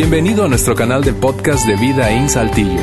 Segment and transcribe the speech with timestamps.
[0.00, 2.80] Bienvenido a nuestro canal de podcast de Vida en Saltillo.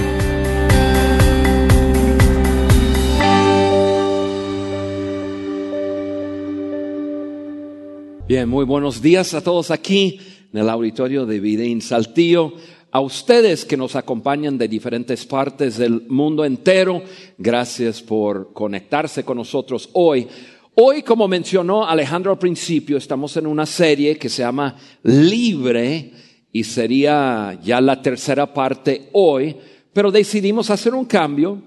[8.27, 10.19] Bien, muy buenos días a todos aquí
[10.51, 12.51] en el auditorio de Vida en Saltillo.
[12.91, 17.01] A ustedes que nos acompañan de diferentes partes del mundo entero,
[17.37, 20.27] gracias por conectarse con nosotros hoy.
[20.75, 26.24] Hoy, como mencionó Alejandro al principio, estamos en una serie que se llama Libre
[26.55, 29.53] y sería ya la tercera parte hoy,
[29.91, 31.61] pero decidimos hacer un cambio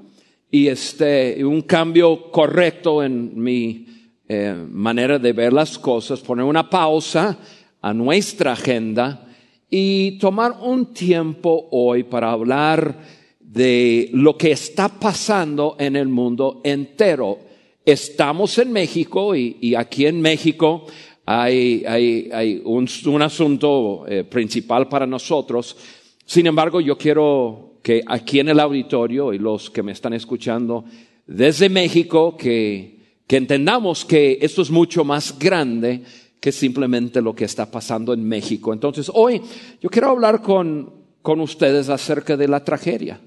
[0.51, 3.87] y este, un cambio correcto en mi
[4.27, 7.39] eh, manera de ver las cosas, poner una pausa
[7.83, 9.29] a nuestra agenda
[9.69, 12.99] y tomar un tiempo hoy para hablar
[13.41, 17.41] de lo que está pasando en el mundo entero.
[17.85, 20.87] Estamos en México y, y aquí en México
[21.31, 25.77] hay, hay, hay un, un, asunto eh, principal para nosotros.
[26.25, 30.87] Sin embargo, yo quiero que aquí en el auditorio y los que me están escuchando
[31.27, 36.03] desde México, que, que entendamos que esto es mucho más grande
[36.41, 38.73] que simplemente lo que está pasando en México.
[38.73, 39.43] Entonces, hoy
[39.83, 43.21] yo quiero hablar con, con ustedes acerca de la tragedia,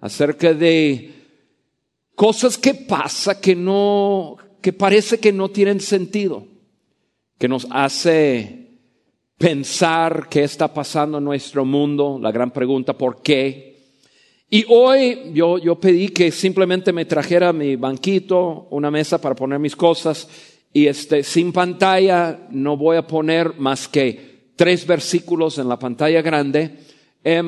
[0.00, 1.12] acerca de
[2.14, 6.56] cosas que pasa que no, que parece que no tienen sentido
[7.38, 8.68] que nos hace
[9.38, 13.68] pensar qué está pasando en nuestro mundo, la gran pregunta, ¿por qué?
[14.50, 19.58] Y hoy yo, yo pedí que simplemente me trajera mi banquito, una mesa para poner
[19.58, 20.28] mis cosas
[20.72, 26.20] y este, sin pantalla no voy a poner más que tres versículos en la pantalla
[26.20, 26.78] grande
[27.22, 27.42] eh,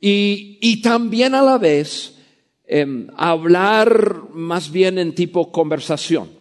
[0.00, 2.16] y, y, también a la vez
[2.66, 6.37] eh, hablar más bien en tipo conversación.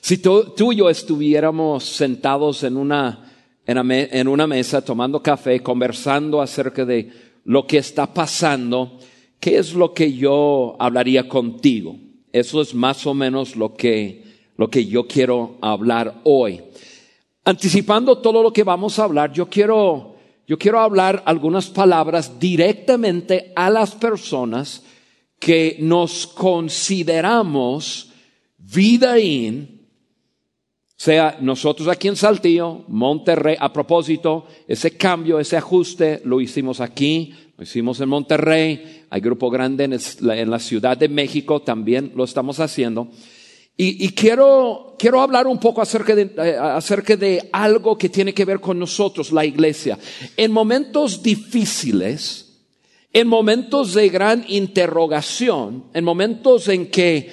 [0.00, 3.32] Si tú, y yo estuviéramos sentados en una,
[3.66, 7.10] en mesa tomando café, conversando acerca de
[7.44, 8.98] lo que está pasando,
[9.40, 11.96] ¿qué es lo que yo hablaría contigo?
[12.32, 14.22] Eso es más o menos lo que,
[14.56, 16.62] lo que yo quiero hablar hoy.
[17.44, 23.52] Anticipando todo lo que vamos a hablar, yo quiero, yo quiero hablar algunas palabras directamente
[23.54, 24.82] a las personas
[25.38, 28.10] que nos consideramos
[28.58, 29.75] vida in
[30.96, 37.34] sea nosotros aquí en Saltillo, Monterrey, a propósito, ese cambio, ese ajuste lo hicimos aquí,
[37.58, 42.60] lo hicimos en Monterrey, hay grupo grande en, la Ciudad de México, también lo estamos
[42.60, 43.08] haciendo.
[43.78, 48.46] Y, quiero, quiero hablar un poco acerca de, eh, acerca de algo que tiene que
[48.46, 49.98] ver con nosotros, la iglesia.
[50.34, 52.62] En momentos difíciles,
[53.12, 57.30] en momentos de gran interrogación, en momentos en que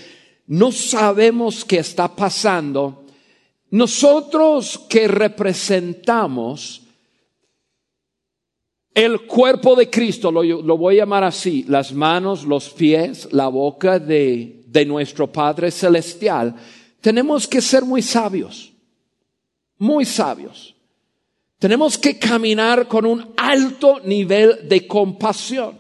[0.48, 3.03] no sabemos qué está pasando,
[3.74, 6.84] nosotros que representamos
[8.94, 13.98] el cuerpo de Cristo, lo, voy a llamar así, las manos, los pies, la boca
[13.98, 16.56] de, de nuestro Padre Celestial,
[17.02, 18.72] tenemos que ser muy sabios,
[19.80, 20.76] muy sabios.
[21.58, 25.80] Tenemos que caminar con un alto nivel de compasión.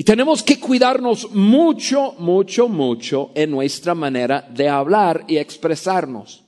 [0.00, 6.44] Y tenemos que cuidarnos mucho, mucho, mucho en nuestra manera de hablar y expresarnos.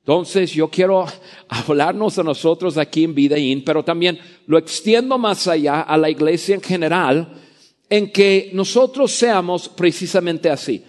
[0.00, 1.06] Entonces yo quiero
[1.48, 6.54] hablarnos a nosotros aquí en Vidaín, pero también lo extiendo más allá a la iglesia
[6.54, 7.40] en general,
[7.88, 10.84] en que nosotros seamos precisamente así.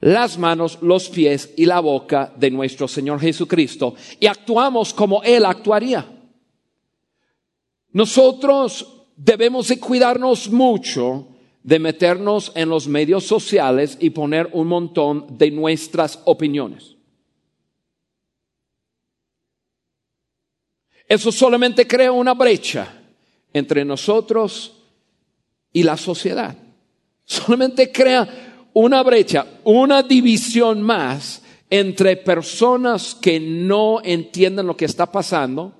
[0.00, 5.44] Las manos, los pies y la boca de nuestro Señor Jesucristo y actuamos como Él
[5.44, 6.04] actuaría.
[7.92, 11.28] Nosotros debemos de cuidarnos mucho
[11.64, 16.94] de meternos en los medios sociales y poner un montón de nuestras opiniones.
[21.08, 23.00] Eso solamente crea una brecha
[23.52, 24.82] entre nosotros
[25.72, 26.54] y la sociedad.
[27.24, 35.10] Solamente crea una brecha, una división más entre personas que no entienden lo que está
[35.10, 35.72] pasando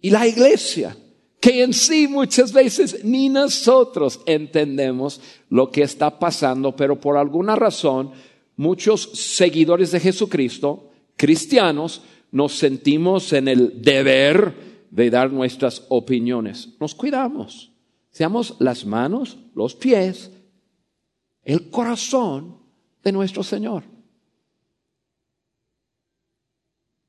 [0.00, 0.96] y la iglesia
[1.42, 7.56] que en sí muchas veces ni nosotros entendemos lo que está pasando, pero por alguna
[7.56, 8.12] razón
[8.56, 16.68] muchos seguidores de Jesucristo, cristianos, nos sentimos en el deber de dar nuestras opiniones.
[16.78, 17.72] Nos cuidamos,
[18.12, 20.30] seamos las manos, los pies,
[21.42, 22.58] el corazón
[23.02, 23.82] de nuestro Señor.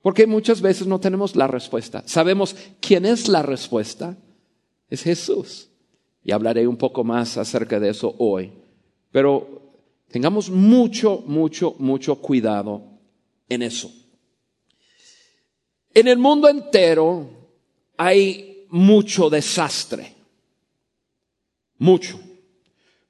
[0.01, 2.03] Porque muchas veces no tenemos la respuesta.
[2.07, 4.17] Sabemos quién es la respuesta.
[4.93, 5.71] Es Jesús.
[6.23, 8.51] Y hablaré un poco más acerca de eso hoy.
[9.11, 9.73] Pero
[10.11, 12.83] tengamos mucho, mucho, mucho cuidado
[13.49, 13.91] en eso.
[15.95, 17.27] En el mundo entero
[17.97, 20.13] hay mucho desastre.
[21.79, 22.19] Mucho.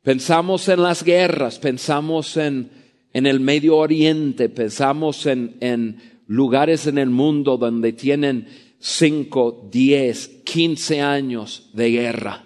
[0.04, 2.72] Pensamos en las guerras, pensamos en,
[3.12, 8.48] en el Medio Oriente, pensamos en, en lugares en el mundo donde tienen
[8.86, 12.44] 5, 10, 15 años de guerra.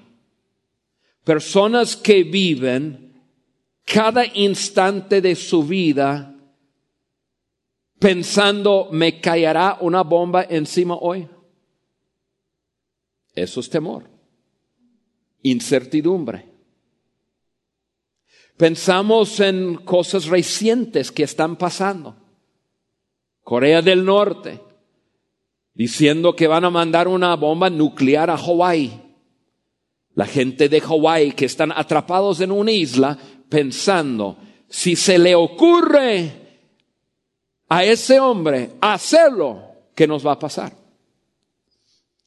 [1.23, 3.23] Personas que viven
[3.83, 6.35] cada instante de su vida
[7.97, 11.27] pensando, ¿me caerá una bomba encima hoy?
[13.33, 14.07] Eso es temor,
[15.41, 16.45] incertidumbre.
[18.55, 22.15] Pensamos en cosas recientes que están pasando.
[23.41, 24.66] Corea del Norte,
[25.77, 28.99] diciendo que van a mandar una bomba nuclear a Hawái.
[30.15, 33.15] La gente de Hawái que están atrapados en una isla
[33.47, 34.37] pensando,
[34.67, 36.31] si se le ocurre
[37.69, 39.61] a ese hombre hacerlo,
[39.93, 40.73] ¿qué nos va a pasar?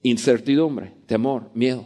[0.02, 1.84] Incertidumbre, temor, miedo.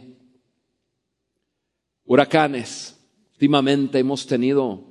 [2.05, 2.91] Huracanes.
[3.33, 4.83] Últimamente hemos tenido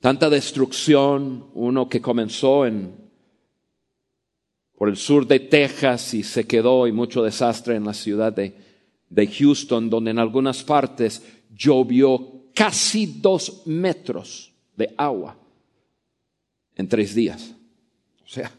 [0.00, 3.03] tanta destrucción, uno que comenzó en
[4.84, 8.54] por el sur de Texas y se quedó y mucho desastre en la ciudad de,
[9.08, 11.22] de Houston, donde en algunas partes
[11.56, 15.38] llovió casi dos metros de agua
[16.76, 17.54] en tres días.
[18.26, 18.52] O sea,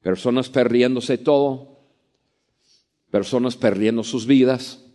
[0.00, 1.80] personas perdiéndose todo,
[3.10, 4.86] personas perdiendo sus vidas.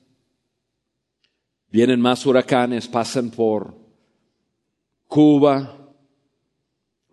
[1.69, 3.75] Vienen más huracanes, pasan por
[5.07, 5.76] Cuba,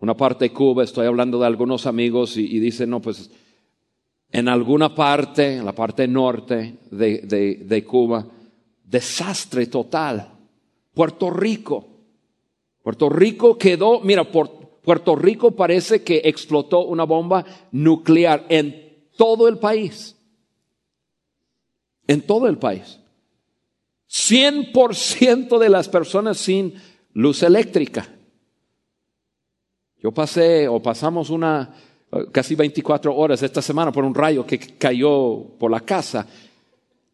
[0.05, 3.31] una parte de Cuba, estoy hablando de algunos amigos y, dicen, no, pues
[4.31, 7.21] en alguna parte, en la parte norte de,
[7.65, 8.23] de Cuba,
[8.83, 10.31] desastre total.
[10.93, 11.87] Puerto Rico.
[12.83, 19.47] Puerto Rico quedó, mira, por, Puerto Rico parece que explotó una bomba nuclear en todo
[19.47, 20.15] el país.
[22.05, 22.99] En todo el país.
[24.07, 26.75] 100% de las personas sin
[27.13, 28.14] luz eléctrica.
[30.05, 31.73] Yo pasé o pasamos una
[32.31, 36.27] casi 24 horas esta semana por un rayo que cayó por la casa.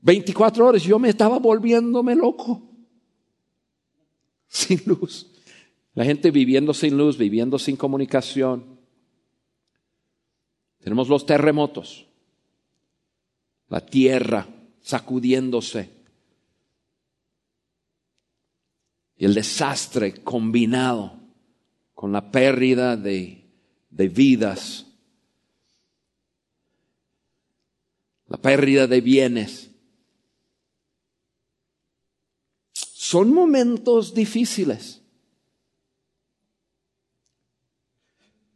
[0.01, 2.61] 24 horas yo me estaba volviéndome loco.
[4.49, 5.31] Sin luz.
[5.93, 8.77] La gente viviendo sin luz, viviendo sin comunicación.
[10.79, 12.07] Tenemos los terremotos.
[13.69, 14.45] La tierra
[14.81, 15.89] sacudiéndose.
[19.15, 21.20] Y el desastre combinado
[22.01, 23.45] con la pérdida de,
[23.92, 24.88] de vidas,
[28.25, 29.69] la pérdida de bienes.
[32.74, 35.00] Son momentos difíciles.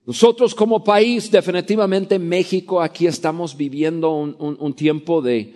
[0.08, 5.54] Nosotros como país, definitivamente México, aquí estamos viviendo un, tiempo de,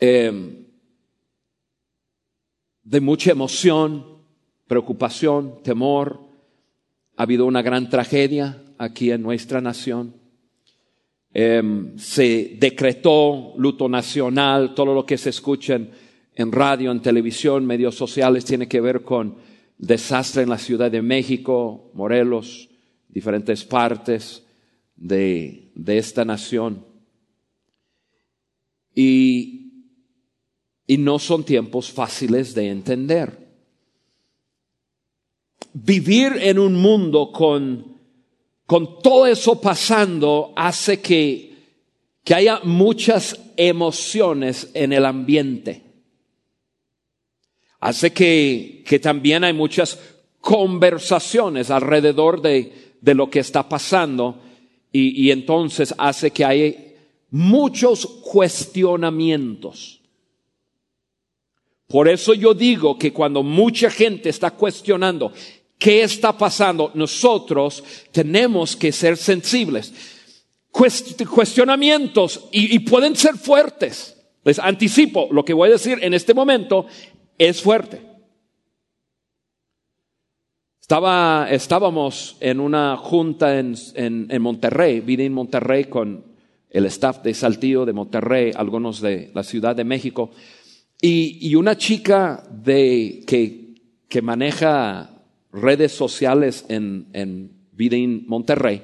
[0.00, 0.64] em,
[2.82, 4.22] de mucha emoción,
[4.66, 6.31] preocupación, temor,
[7.22, 10.16] ha habido una gran tragedia aquí en nuestra nación.
[11.32, 15.78] Em, se decretó luto nacional, todo lo que se escucha
[16.34, 19.36] en, radio, en televisión, medios sociales, tiene que ver con
[19.78, 22.68] desastre en la Ciudad de México, Morelos,
[23.08, 24.44] diferentes partes
[24.96, 26.84] de, de esta nación.
[28.96, 29.84] Y,
[30.88, 33.41] y no son tiempos fáciles de entender
[35.74, 37.98] vivir en un mundo con,
[38.66, 41.52] con todo eso pasando hace que,
[42.24, 45.82] que haya muchas emociones en el ambiente.
[47.80, 49.98] Hace que, que también hay muchas
[50.40, 54.40] conversaciones alrededor de, de lo que está pasando
[54.92, 56.74] y, y entonces hace que haya
[57.30, 60.00] muchos cuestionamientos.
[61.88, 65.32] Por eso yo digo que cuando mucha gente está cuestionando
[65.82, 66.92] ¿Qué está pasando?
[66.94, 69.92] Nosotros tenemos que ser sensibles.
[70.70, 74.16] Cuestionamientos y, pueden ser fuertes.
[74.44, 76.86] Les anticipo, lo que voy a decir en este momento
[77.36, 78.00] es fuerte.
[80.80, 86.24] Estaba, estábamos en una junta en, en, Monterrey, vine en Monterrey con
[86.70, 90.30] el staff de Saltillo de Monterrey, algunos de la Ciudad de México,
[91.00, 93.74] y, y una chica de, que,
[94.08, 95.12] que maneja
[95.52, 98.82] redes sociales en, en Vidin, Monterrey.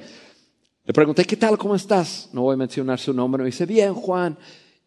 [0.84, 1.58] Le pregunté, ¿qué tal?
[1.58, 2.30] ¿Cómo estás?
[2.32, 3.42] No voy a mencionar su nombre.
[3.42, 4.38] Me dice, bien, Juan.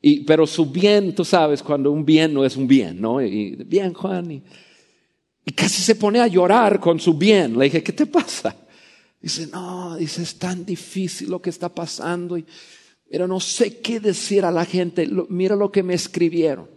[0.01, 3.21] Y, pero su bien, tú sabes, cuando un bien no es un bien, ¿no?
[3.21, 4.31] Y, bien, Juan.
[4.31, 4.43] Y,
[5.45, 7.57] y casi se pone a llorar con su bien.
[7.57, 8.55] Le dije, ¿qué te pasa?
[9.21, 12.45] Dice, no, dice, es tan difícil lo que está pasando y
[13.11, 16.67] mira, no sé qué decir a la gente, mira lo que me escribieron.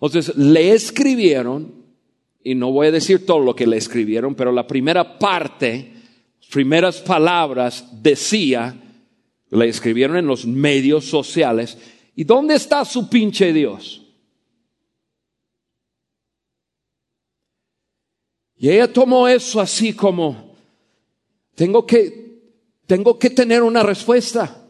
[0.00, 1.77] Entonces, le escribieron,
[2.42, 5.92] y no voy a decir todo lo que le escribieron, pero la primera parte,
[6.50, 8.74] primeras palabras decía,
[9.50, 11.78] le escribieron en los medios sociales,
[12.14, 14.04] ¿y dónde está su pinche Dios?
[18.56, 20.56] Y ella tomó eso así como,
[21.54, 22.40] tengo que,
[22.86, 24.64] tengo que tener una respuesta.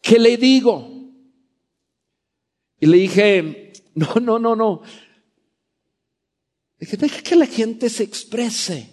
[0.00, 0.90] ¿Qué le digo?
[2.80, 4.82] Y le dije, no, no, no, no.
[6.82, 8.88] Dije, deja que la gente se exprese.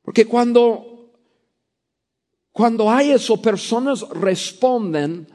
[0.00, 1.12] Porque cuando,
[2.50, 5.28] cuando hay eso, personas responden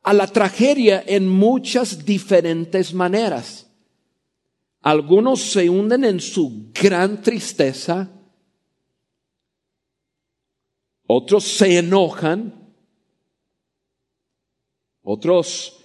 [0.00, 3.70] a la tragedia en muchas diferentes maneras.
[4.80, 8.10] Algunos se hunden en su gran tristeza,
[11.06, 12.72] otros se enojan,
[15.02, 15.77] otros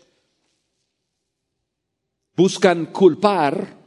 [2.36, 3.82] buscan culpar.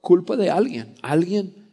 [0.00, 1.70] Culpa de alguien, alguien,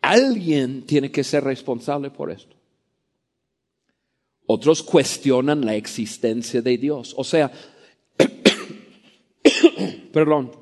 [0.00, 2.56] alguien tiene que ser responsable por esto.
[4.46, 7.14] Otros cuestionan la existencia de Dios.
[7.18, 7.52] O sea,
[10.12, 10.52] Perdón.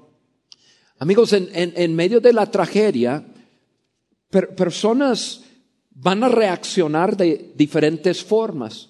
[0.99, 3.27] Amigos, en, medio de la tragedia,
[4.57, 5.43] personas
[5.91, 8.89] van a reaccionar de diferentes formas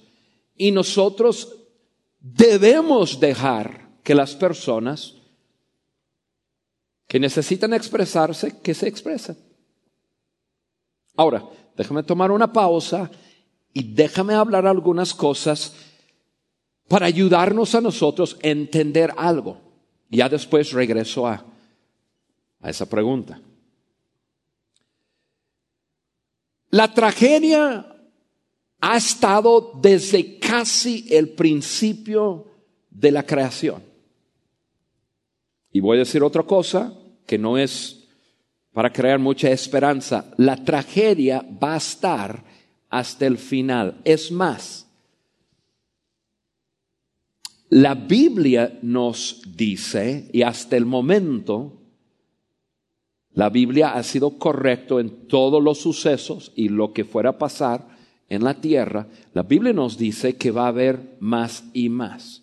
[0.57, 1.66] y nosotros
[2.21, 5.15] debemos dejar que las personas
[7.07, 9.37] que necesitan expresarse, que se expresen.
[11.17, 11.45] Ahora,
[11.77, 13.11] déjame tomar una pausa
[13.73, 15.75] y déjame hablar algunas cosas
[16.89, 19.61] para ayudarnos a nosotros a entender algo.
[20.09, 21.45] Ya después regreso a,
[22.61, 23.41] a esa pregunta.
[26.71, 27.97] La tragedia
[28.81, 32.47] ha estado desde casi el principio
[32.91, 33.83] de la creación.
[35.73, 36.95] Y voy a decir otra cosa
[37.27, 38.05] que no es
[38.73, 40.33] para crear mucha esperanza.
[40.37, 42.45] La tragedia va a estar
[42.89, 44.01] hasta el final.
[44.05, 44.87] Es más,
[47.69, 51.83] la Biblia nos dice, y hasta el momento,
[53.33, 57.96] la Biblia ha sido correcto en todos los sucesos y lo que fuera a pasar
[58.29, 62.43] en la tierra, la Biblia nos dice que va a haber más y más,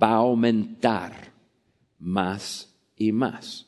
[0.00, 1.32] va a aumentar
[1.98, 3.66] más y más.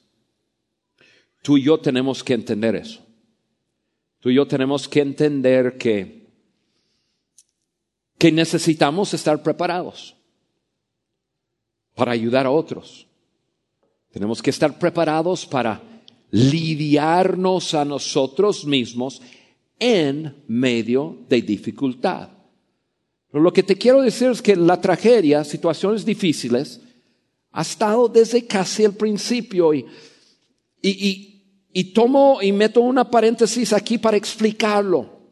[1.42, 3.04] Tú y yo tenemos que entender eso.
[4.20, 6.28] Tú y yo tenemos que entender que,
[8.18, 10.16] que necesitamos estar preparados
[11.96, 13.08] para ayudar a otros.
[14.12, 15.82] Tenemos que estar preparados para
[16.30, 19.20] lidiarnos a nosotros mismos
[19.82, 22.28] en medio de dificultad.
[23.32, 26.80] Lo que te quiero decir es que la tragedia, situaciones difíciles,
[27.50, 29.84] ha estado desde casi el principio y,
[30.80, 35.22] y, y tomo y meto una paréntesis aquí para explicarlo.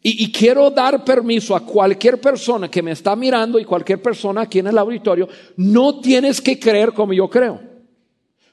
[0.00, 4.60] Y, quiero dar permiso a cualquier persona que me está mirando y cualquier persona aquí
[4.60, 7.60] en el auditorio, no tienes que creer como yo creo.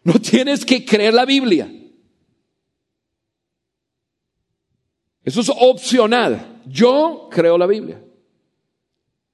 [0.04, 1.72] No tienes que creer la Biblia.
[5.24, 6.62] Eso es opcional.
[6.66, 8.04] Yo creo la Biblia.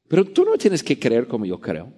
[0.08, 1.92] Pero tú no tienes que creer como yo creo.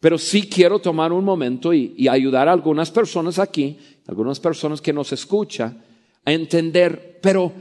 [0.00, 4.80] Pero sí quiero tomar un momento y, y ayudar a algunas personas aquí, algunas personas
[4.80, 5.82] que nos escuchan,
[6.24, 7.52] a entender, pero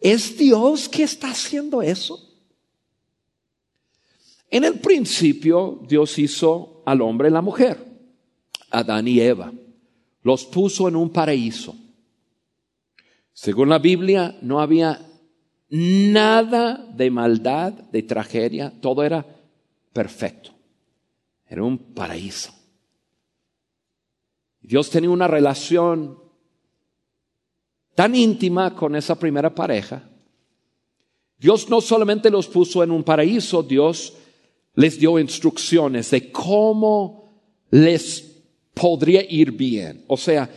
[0.00, 2.24] ¿Es Dios que está haciendo eso?
[4.50, 7.84] En el principio Dios hizo al hombre y la mujer,
[8.70, 9.52] Adán y Eva.
[10.22, 11.76] Los puso en un paraíso.
[13.40, 15.00] Según la Biblia no había
[15.68, 19.24] nada de maldad, de tragedia, todo era
[19.92, 20.50] perfecto.
[21.46, 22.52] Era un paraíso.
[24.60, 26.18] Dios tenía una relación
[27.94, 30.02] tan íntima con esa primera pareja,
[31.38, 34.14] Dios no solamente los puso en un paraíso, Dios
[34.74, 37.40] les dio instrucciones de cómo
[37.70, 38.42] les
[38.74, 40.04] podría ir bien.
[40.08, 40.50] O sea,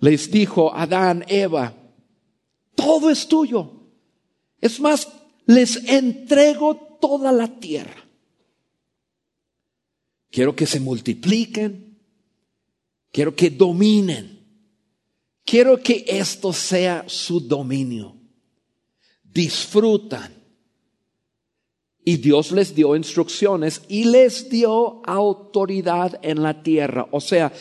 [0.00, 1.85] les dijo Adán, Eva,
[2.76, 3.72] todo es tuyo.
[4.60, 5.08] Es más,
[5.46, 8.06] les entrego toda la tierra.
[10.30, 11.98] Quiero que se multipliquen.
[13.10, 14.36] Quiero que dominen.
[15.44, 18.16] Quiero que esto sea su dominio.
[19.22, 20.34] Disfrutan.
[22.04, 27.08] Y Dios les dio instrucciones y les dio autoridad en la tierra.
[27.10, 27.52] O sea,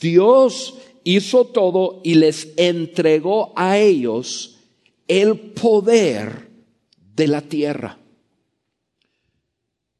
[0.00, 0.74] Dios
[1.04, 4.51] hizo todo y les entregó a ellos
[5.06, 6.50] el poder
[7.14, 7.98] de la tierra.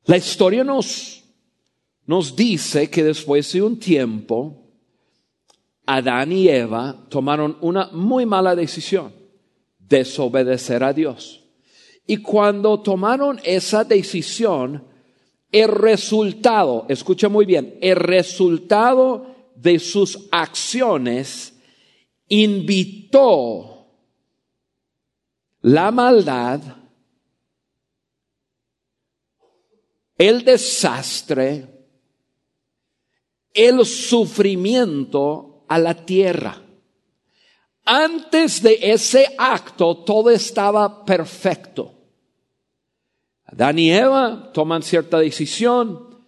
[0.05, 1.23] La historia nos,
[2.07, 4.63] nos dice que después de un tiempo,
[5.87, 9.13] Adán y Eva tomaron una muy mala decisión,
[9.79, 11.45] desobedecer a Dios.
[12.07, 14.85] Y cuando tomaron esa decisión,
[15.53, 21.55] el resultado, escucha muy bien, el resultado de sus acciones
[22.29, 23.72] invitó
[25.63, 26.61] la maldad,
[30.19, 31.69] el desastre,
[33.55, 36.61] el sufrimiento a la tierra.
[37.85, 41.95] Antes de ese acto todo estaba perfecto.
[43.45, 46.25] Adán y Eva toman cierta decisión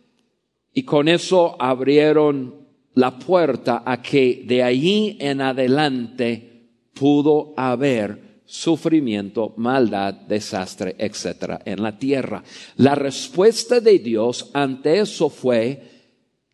[0.73, 8.24] y con eso abrieron la puerta a que de allí en adelante pudo haber
[8.55, 12.45] sufrimiento, maldad, desastre, etcétera, en la tierra.
[12.77, 15.83] La respuesta de Dios ante eso fue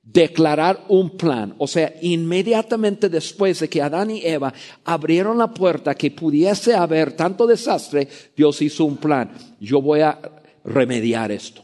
[0.02, 1.54] declarar un plan.
[1.58, 4.50] O sea, inmediatamente después de que Adán y Eva
[4.82, 9.30] abrieron la puerta que pudiese haber tanto desastre, Dios hizo un plan.
[9.60, 10.18] Yo voy a
[10.64, 11.62] remediar esto.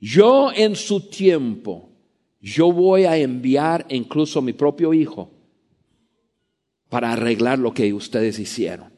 [0.00, 1.90] Yo en su tiempo
[2.40, 5.30] yo voy a enviar incluso mi propio hijo
[6.90, 8.92] para arreglar lo que ustedes hicieron.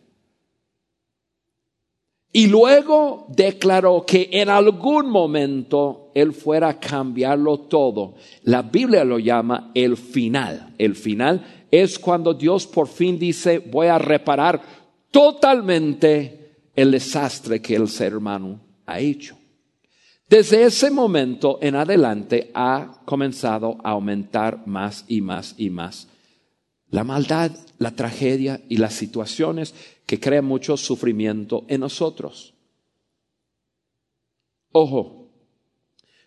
[2.35, 8.15] Y luego declaró que en algún momento él fuera a cambiarlo todo.
[8.45, 10.75] La Biblia lo llama el final.
[10.79, 14.63] El final es cuando Dios por fin dice, voy a reparar
[15.11, 19.37] totalmente el desastre que el ser humano ha hecho.
[20.27, 26.09] Desde ese momento en adelante ha comenzado a aumentar más y más y más
[26.93, 29.75] la maldad, la tragedia y las situaciones
[30.07, 32.55] que crean mucho sufrimiento en nosotros.
[34.73, 35.31] Ojo,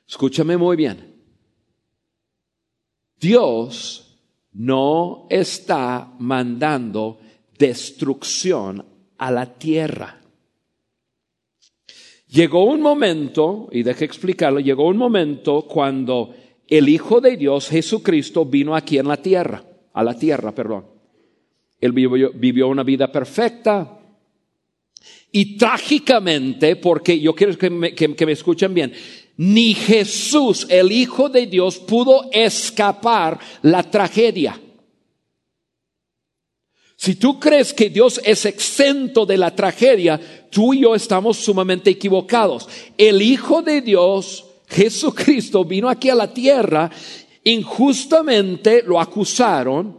[0.07, 1.15] escúchame muy bien.
[3.19, 4.17] Dios
[4.53, 7.19] no está mandando
[7.57, 8.83] destrucción
[9.19, 10.19] a la tierra.
[12.27, 16.35] Llegó un momento, y deje explicarlo, llegó un momento cuando
[16.67, 19.63] el Hijo de Dios, Jesucristo, vino aquí en la tierra,
[19.95, 20.85] a la tierra, perdón.
[21.79, 23.99] Él vivió, una vida perfecta,
[25.31, 28.93] y trágicamente, porque yo quiero que me, que me, escuchen bien,
[29.37, 34.59] ni Jesús, el Hijo de Dios, pudo escapar la tragedia.
[36.97, 41.89] Si tú crees que Dios es exento de la tragedia, tú y yo estamos sumamente
[41.89, 42.67] equivocados.
[42.97, 46.89] El Hijo de Dios, Jesucristo, vino aquí a la tierra,
[47.45, 49.97] injustamente lo acusaron,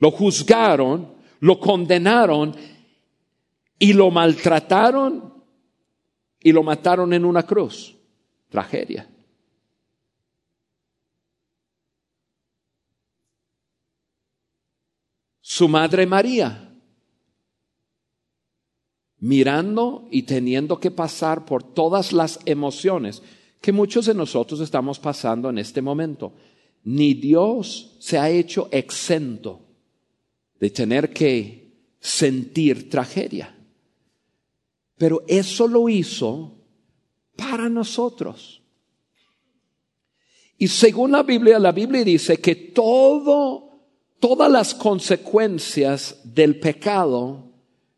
[0.00, 2.56] lo juzgaron, lo condenaron
[3.78, 5.32] y lo maltrataron
[6.40, 7.96] y lo mataron en una cruz.
[8.48, 9.08] Tragedia.
[15.52, 16.72] su madre María,
[19.18, 23.22] mirando y teniendo que pasar por todas las emociones
[23.60, 26.32] que muchos de nosotros estamos pasando en este momento.
[26.84, 29.60] Ni Dios se ha hecho exento
[30.58, 33.54] de tener que sentir tragedia.
[34.96, 36.54] Pero eso lo hizo
[37.36, 38.60] para nosotros.
[40.58, 43.72] Y según la Biblia, la Biblia dice que todo
[44.22, 47.42] todas las consecuencias del pecado,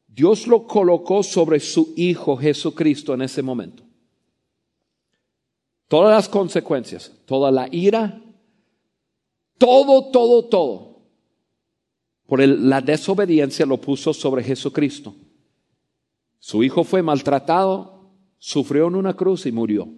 [0.08, 3.82] Dios lo colocó sobre su Hijo Jesucristo en ese momento.
[5.86, 8.22] Todas las consecuencias, toda la ira,
[9.64, 11.02] todo, todo, todo,
[12.26, 15.14] por la desobediencia lo puso sobre Jesucristo.
[16.38, 19.88] Su Hijo fue maltratado, sufrió en una cruz y murió.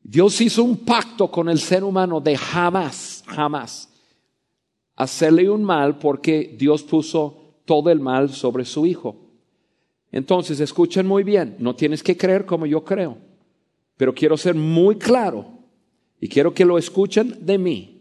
[0.00, 3.92] Dios hizo un pacto con el ser humano de jamás, jamás
[4.94, 9.16] hacerle un mal porque Dios puso todo el mal sobre su Hijo.
[10.12, 13.25] Entonces, escuchen muy bien, no tienes que creer como yo creo,
[13.96, 15.46] pero quiero ser muy claro
[16.20, 17.96] y quiero que lo escuchen de mí.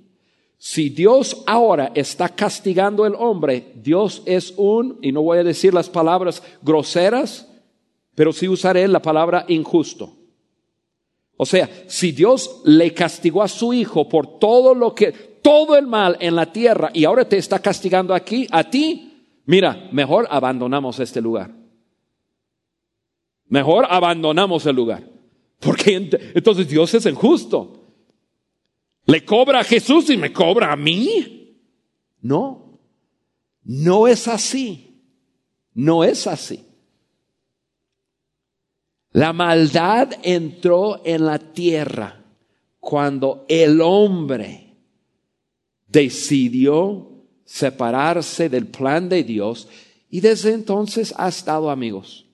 [0.58, 5.74] Si Dios ahora está castigando al hombre, Dios es un, y no voy a decir
[5.74, 7.48] las palabras groseras,
[8.16, 10.14] pero sí usaré la palabra injusto.
[11.38, 15.86] O sea, si Dios le castigó a su hijo por todo lo que, todo el
[15.86, 21.00] mal en la tierra y ahora te está castigando aquí, a ti, mira, mejor abandonamos
[21.00, 21.52] este lugar.
[23.48, 25.14] Mejor abandonamos el lugar.
[25.60, 25.96] Porque
[26.34, 27.84] entonces Dios es injusto.
[29.06, 31.58] ¿Le cobra a Jesús y me cobra a mí?
[32.22, 32.80] No,
[33.63, 34.86] no es así.
[35.74, 36.65] No es así.
[39.12, 42.22] La maldad entró en la tierra
[42.80, 44.74] cuando el hombre
[45.88, 49.68] decidió separarse del plan de Dios
[50.10, 52.25] y desde entonces ha estado amigos.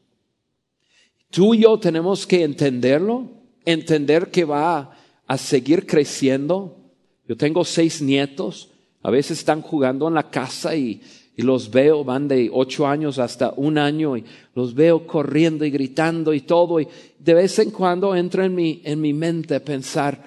[1.31, 3.29] Tú y yo tenemos que entenderlo,
[3.63, 4.91] entender que va
[5.25, 6.77] a seguir creciendo.
[7.25, 8.69] Yo tengo seis nietos,
[9.01, 11.01] a veces están jugando en la casa y,
[11.37, 16.35] los veo, van de ocho años hasta un año y los veo corriendo y gritando
[16.35, 16.79] y todo.
[16.79, 20.23] Y de vez en cuando entra en mi, en mi mente pensar,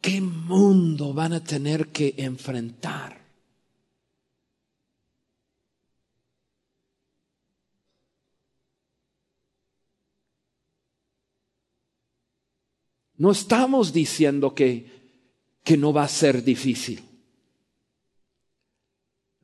[0.00, 3.17] ¿qué mundo van a tener que enfrentar?
[13.18, 14.86] No estamos diciendo que,
[15.64, 17.02] que no va a ser difícil.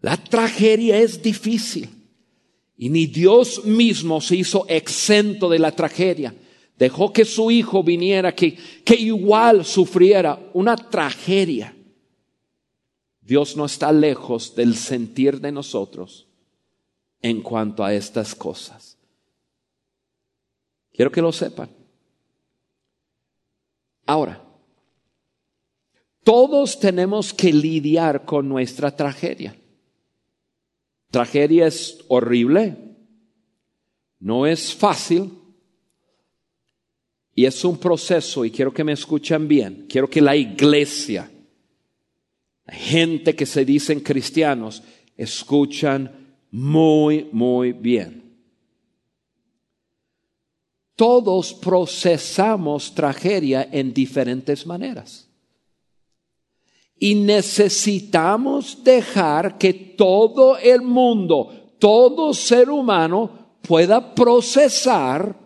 [0.00, 1.88] La tragedia es difícil.
[2.76, 6.34] Y ni Dios mismo se hizo exento de la tragedia.
[6.78, 11.74] Dejó que su hijo viniera, que, que igual sufriera una tragedia.
[13.20, 16.26] Dios no está lejos del sentir de nosotros
[17.22, 18.98] en cuanto a estas cosas.
[20.92, 21.83] Quiero que lo sepan.
[24.06, 24.42] Ahora,
[26.24, 29.54] todos tenemos que lidiar con nuestra tragedia.
[31.10, 32.76] Tragedia es horrible,
[34.18, 35.32] no es fácil
[37.34, 41.30] y es un proceso y quiero que me escuchen bien, quiero que la iglesia,
[42.64, 44.82] la gente que se dicen cristianos,
[45.16, 48.23] escuchan muy, muy bien.
[50.96, 55.28] Todos procesamos tragedia en diferentes maneras.
[56.98, 65.36] Y necesitamos dejar que todo el mundo, todo ser humano pueda procesar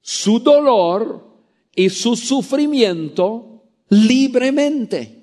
[0.00, 1.28] su dolor
[1.74, 5.17] y su sufrimiento libremente.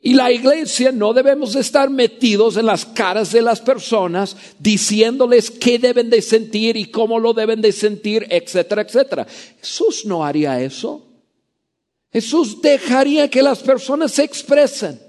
[0.00, 5.78] Y la iglesia no debemos estar metidos en las caras de las personas diciéndoles qué
[5.78, 9.26] deben de sentir y cómo lo deben de sentir, etcétera, etcétera.
[9.60, 11.04] Jesús no haría eso.
[12.12, 15.00] Jesús dejaría que las personas se expresen.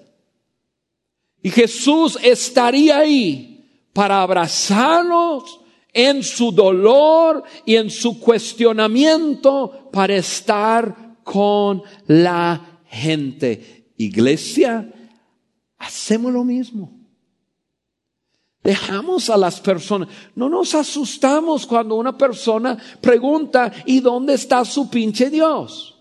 [1.43, 5.59] Y Jesús estaría ahí para abrazarlos
[5.93, 13.78] en su dolor y en su cuestionamiento para estar con la gente.
[13.99, 14.89] Iglesia,
[15.77, 16.97] hacemos lo mismo.
[18.63, 20.07] Dejamos a las personas.
[20.35, 25.97] No nos asustamos cuando una persona pregunta, ¿y dónde está su pinche Dios?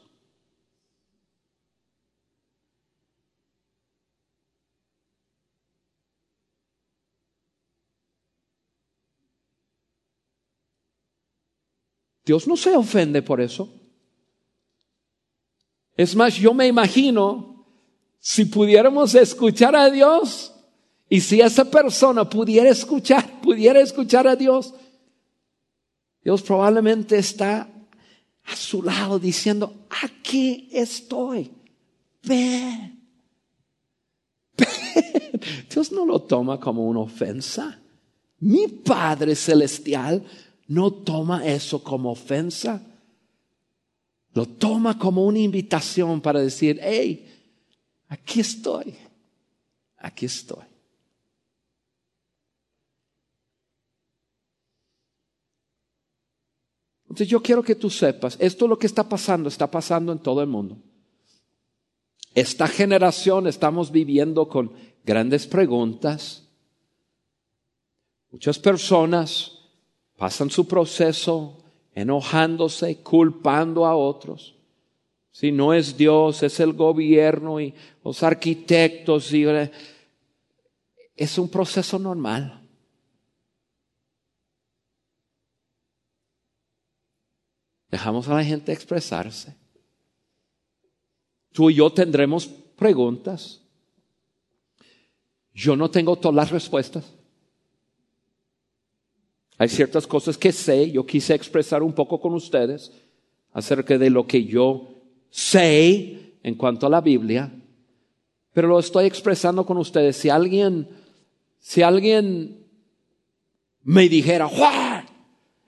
[12.24, 13.74] Dios no se ofende por eso.
[15.96, 17.57] Es más, yo me imagino
[18.18, 20.52] si pudiéramos escuchar a Dios
[21.08, 24.74] y si esa persona pudiera escuchar, pudiera escuchar a Dios,
[26.22, 27.68] Dios probablemente está
[28.44, 31.50] a su lado diciendo, aquí estoy,
[32.22, 32.98] ven.
[35.70, 37.80] Dios no lo toma como una ofensa.
[38.40, 40.24] Mi Padre Celestial
[40.66, 42.82] no toma eso como ofensa.
[44.34, 47.37] Lo toma como una invitación para decir, hey,
[48.08, 48.96] Aquí estoy.
[49.98, 50.64] Aquí estoy.
[57.04, 60.18] Entonces yo quiero que tú sepas, esto es lo que está pasando, está pasando en
[60.18, 60.76] todo el mundo.
[62.34, 64.72] Esta generación estamos viviendo con
[65.04, 66.46] grandes preguntas.
[68.30, 69.58] Muchas personas
[70.18, 71.58] pasan su proceso
[71.94, 74.57] enojándose, culpando a otros.
[75.38, 77.72] Si no es Dios, es el gobierno y
[78.02, 79.32] los arquitectos.
[79.32, 79.46] Y,
[81.14, 82.60] es un proceso normal.
[87.88, 89.54] Dejamos a la gente expresarse.
[91.52, 93.62] Tú y yo tendremos preguntas.
[95.54, 97.14] Yo no tengo todas las respuestas.
[99.56, 102.90] Hay ciertas cosas que sé, yo quise expresar un poco con ustedes
[103.52, 104.97] acerca de lo que yo
[105.30, 107.52] sé en cuanto a la Biblia,
[108.52, 110.16] pero lo estoy expresando con ustedes.
[110.16, 110.88] Si alguien,
[111.58, 112.66] si alguien
[113.82, 115.06] me dijera, Juan,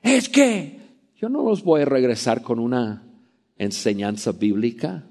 [0.02, 0.80] Es que
[1.16, 3.02] yo no los voy a regresar con una
[3.56, 5.04] enseñanza bíblica.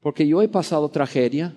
[0.00, 1.56] Porque yo he pasado tragedia.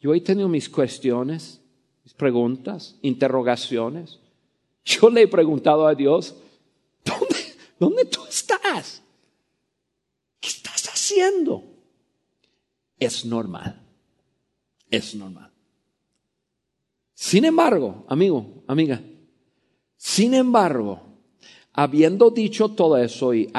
[0.00, 1.62] Yo he tenido mis cuestiones,
[2.04, 4.20] mis preguntas, interrogaciones.
[4.84, 6.36] Yo le he preguntado a Dios,
[7.04, 7.36] ¿dónde,
[7.78, 9.02] dónde tú estás?
[11.04, 11.64] ¿Qué estás haciendo?
[12.98, 13.80] Es normal.
[14.90, 15.50] Es normal.
[17.14, 19.02] Sin embargo, amigo, amiga,
[19.96, 21.00] sin embargo,
[21.72, 23.50] habiendo dicho todo eso y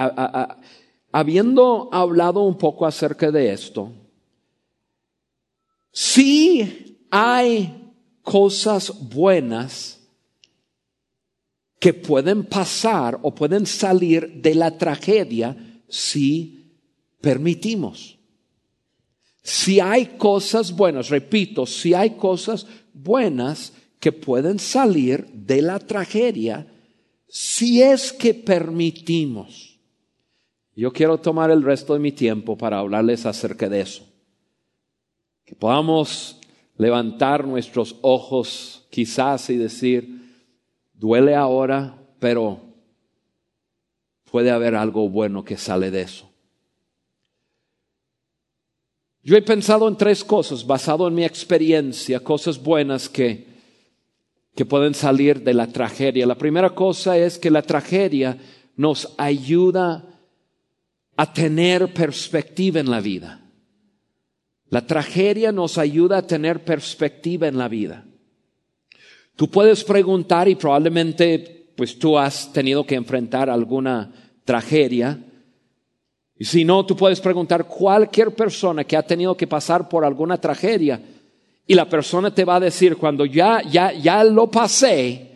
[1.12, 3.92] habiendo hablado un poco acerca de esto,
[5.92, 10.00] sí hay cosas buenas
[11.80, 15.56] que pueden pasar o pueden salir de la tragedia
[15.88, 16.55] si
[17.26, 18.20] permitimos.
[19.42, 26.68] Si hay cosas buenas, repito, si hay cosas buenas que pueden salir de la tragedia
[27.28, 29.80] si es que permitimos.
[30.76, 34.08] Yo quiero tomar el resto de mi tiempo para hablarles acerca de eso.
[35.46, 36.40] Que podamos
[36.78, 40.44] levantar nuestros ojos quizás y decir,
[40.94, 42.62] duele ahora, pero
[44.30, 46.35] puede haber algo bueno que sale de eso.
[49.26, 53.48] Yo he pensado en tres cosas, basado en mi experiencia, cosas buenas que,
[54.56, 56.28] que pueden salir de la tragedia.
[56.28, 58.38] La primera cosa es que la tragedia
[58.76, 60.06] nos ayuda
[61.18, 63.42] a tener perspectiva en la vida.
[64.70, 68.06] La tragedia nos ayuda a tener perspectiva en la vida.
[69.36, 74.12] Tú puedes preguntar y probablemente pues tú has tenido que enfrentar alguna
[74.44, 75.20] tragedia
[76.38, 80.38] y si no, tú puedes preguntar cualquier persona que ha tenido que pasar por alguna
[80.38, 81.02] tragedia
[81.66, 85.32] y la persona te va a decir cuando ya ya ya lo pasé,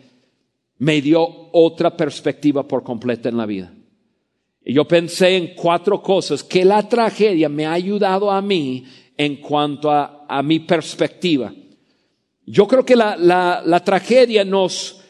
[0.78, 3.72] me dio otra perspectiva por completa en la vida.
[4.62, 8.84] Y yo pensé en cuatro cosas que la tragedia me ha ayudado a mí
[9.16, 11.52] en cuanto a, a mi perspectiva.
[12.44, 15.00] Yo creo que la, la, la tragedia nos,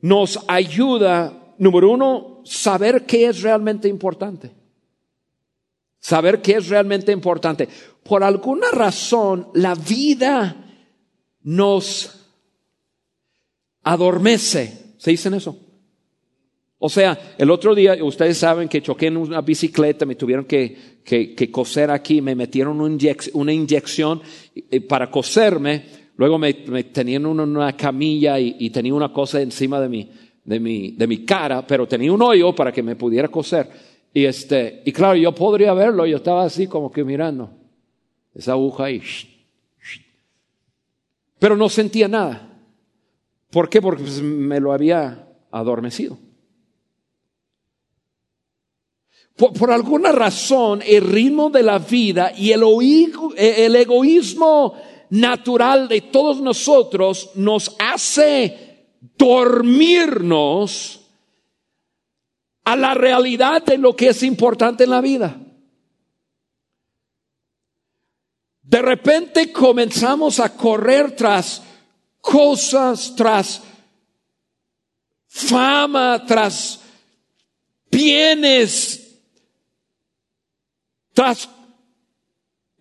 [0.00, 4.59] nos ayuda, número uno, saber qué es realmente importante.
[6.00, 7.68] Saber qué es realmente importante.
[8.02, 10.56] Por alguna razón, la vida
[11.42, 12.26] nos
[13.82, 14.94] adormece.
[14.98, 15.58] ¿Se dicen eso?
[16.78, 21.02] O sea, el otro día, ustedes saben que choqué en una bicicleta, me tuvieron que,
[21.04, 24.22] que, coser aquí, me metieron una, inyección
[24.88, 25.84] para coserme,
[26.16, 30.10] luego me, tenían una camilla y, y, tenía una cosa encima de mi,
[30.42, 33.89] de, mi, de mi cara, pero tenía un hoyo para que me pudiera coser.
[34.12, 37.50] Y este, y claro, yo podría verlo, yo estaba así como que mirando
[38.34, 39.02] esa aguja ahí.
[41.38, 42.48] Pero no sentía nada.
[43.50, 43.80] ¿Por qué?
[43.80, 46.18] Porque pues, me lo había adormecido.
[49.36, 52.62] Por, alguna razón, el ritmo de la vida y el,
[53.38, 54.74] el egoísmo
[55.08, 60.99] natural de todos nosotros nos hace dormirnos
[62.70, 65.36] a la realidad de lo que es importante en la vida.
[68.62, 71.62] De repente comenzamos a correr tras
[72.20, 73.60] cosas, tras
[75.26, 76.78] fama, tras
[77.90, 79.18] bienes,
[81.12, 81.48] tras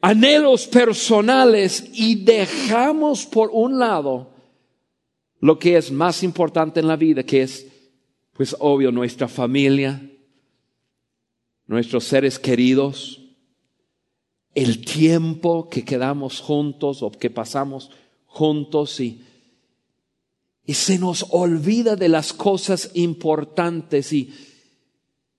[0.02, 4.30] anhelos personales y dejamos por un lado
[5.40, 7.69] lo que es más importante en la vida, que es
[8.40, 10.02] pues obvio nuestra familia,
[11.68, 13.20] nuestros seres queridos,
[14.56, 17.92] el tiempo que quedamos juntos o que pasamos
[18.28, 19.22] juntos y,
[20.66, 24.34] y se nos olvida de las cosas importantes y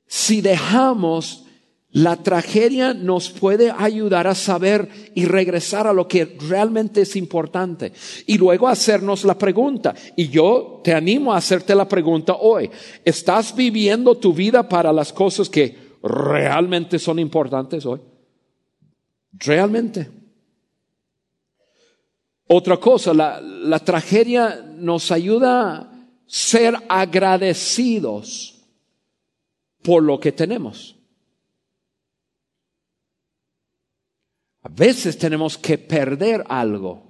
[0.06, 1.46] si dejamos
[1.92, 7.92] la tragedia nos puede ayudar a saber y regresar a lo que realmente es importante.
[8.26, 9.94] Y luego hacernos la pregunta.
[10.14, 12.70] Y yo te animo a hacerte la pregunta hoy.
[13.04, 18.00] ¿Estás viviendo tu vida para las cosas que realmente son importantes hoy?
[19.32, 20.08] Realmente.
[22.46, 25.92] Otra cosa, la, la tragedia nos ayuda a
[26.26, 28.64] ser agradecidos
[29.82, 30.99] por lo que tenemos.
[34.62, 37.02] A veces tenemos que perder algo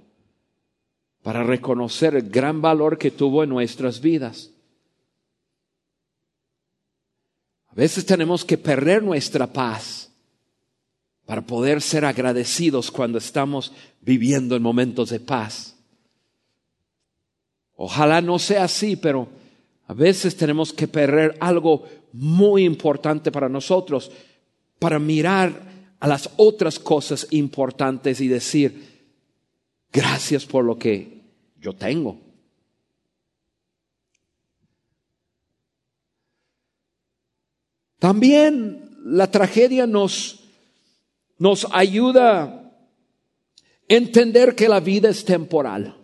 [1.23, 4.51] para reconocer el gran valor que tuvo en nuestras vidas.
[7.69, 10.11] A veces tenemos que perder nuestra paz
[11.27, 15.77] para poder ser agradecidos cuando estamos viviendo en momentos de paz.
[17.77, 19.29] Ojalá no sea así, pero
[19.91, 21.83] A veces tenemos que perder algo
[22.13, 24.13] muy importante para nosotros
[24.79, 25.61] para mirar
[26.01, 29.07] a las otras cosas importantes y decir,
[29.93, 31.21] gracias por lo que
[31.61, 32.19] yo tengo.
[37.99, 40.41] También la tragedia nos,
[41.39, 42.73] nos ayuda a
[43.89, 45.97] entender que la vida es temporal.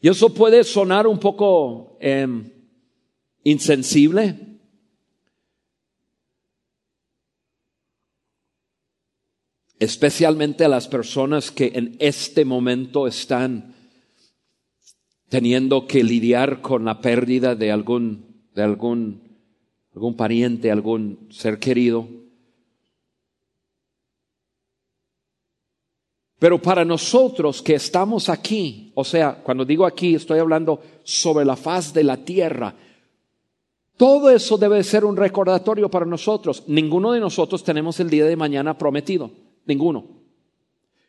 [0.00, 2.52] Y eso puede sonar un poco em,
[3.44, 4.57] insensible,
[9.78, 13.74] especialmente a las personas que en este momento están
[15.28, 19.22] teniendo que lidiar con la pérdida de algún, de algún,
[19.94, 22.08] algún pariente, algún ser querido.
[26.38, 31.56] Pero para nosotros que estamos aquí, o sea, cuando digo aquí estoy hablando sobre la
[31.56, 32.74] faz de la tierra,
[33.96, 36.62] todo eso debe ser un recordatorio para nosotros.
[36.68, 39.30] Ninguno de nosotros tenemos el día de mañana prometido.
[39.68, 40.22] Ninguno.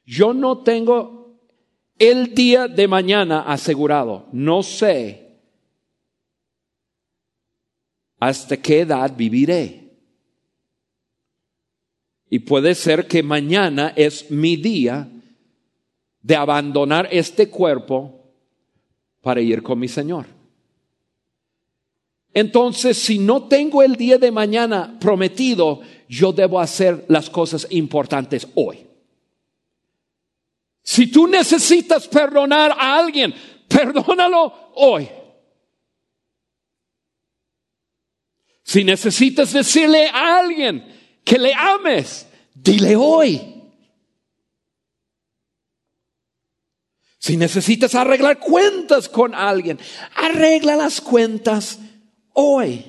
[0.05, 1.39] Yo no tengo
[1.97, 4.27] el día de mañana asegurado.
[4.31, 5.39] No sé
[8.19, 9.97] hasta qué edad viviré.
[12.29, 15.09] Y puede ser que mañana es mi día
[16.21, 18.35] de abandonar este cuerpo
[19.21, 20.38] para ir con mi Señor.
[22.33, 28.47] Entonces, si no tengo el día de mañana prometido, yo debo hacer las cosas importantes
[28.55, 28.85] hoy.
[30.83, 33.33] Si tú necesitas perdonar a alguien,
[33.67, 35.09] perdónalo hoy.
[38.63, 40.85] Si necesitas decirle a alguien
[41.23, 43.41] que le ames, dile hoy.
[47.17, 49.79] Si necesitas arreglar cuentas con alguien,
[50.15, 51.79] arregla las cuentas
[52.39, 52.85] hoy.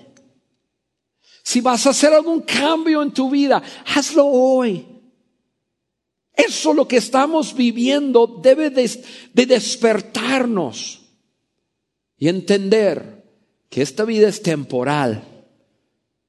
[1.42, 3.62] Si vas a hacer algún cambio en tu vida,
[3.94, 4.86] hazlo hoy.
[6.32, 8.88] Eso lo que estamos viviendo debe de,
[9.34, 11.02] de despertarnos
[12.16, 13.24] y entender
[13.68, 15.22] que esta vida es temporal.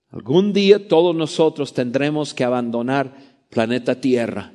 [0.10, 4.54] Algún día todos nosotros tendremos que abandonar planeta Tierra.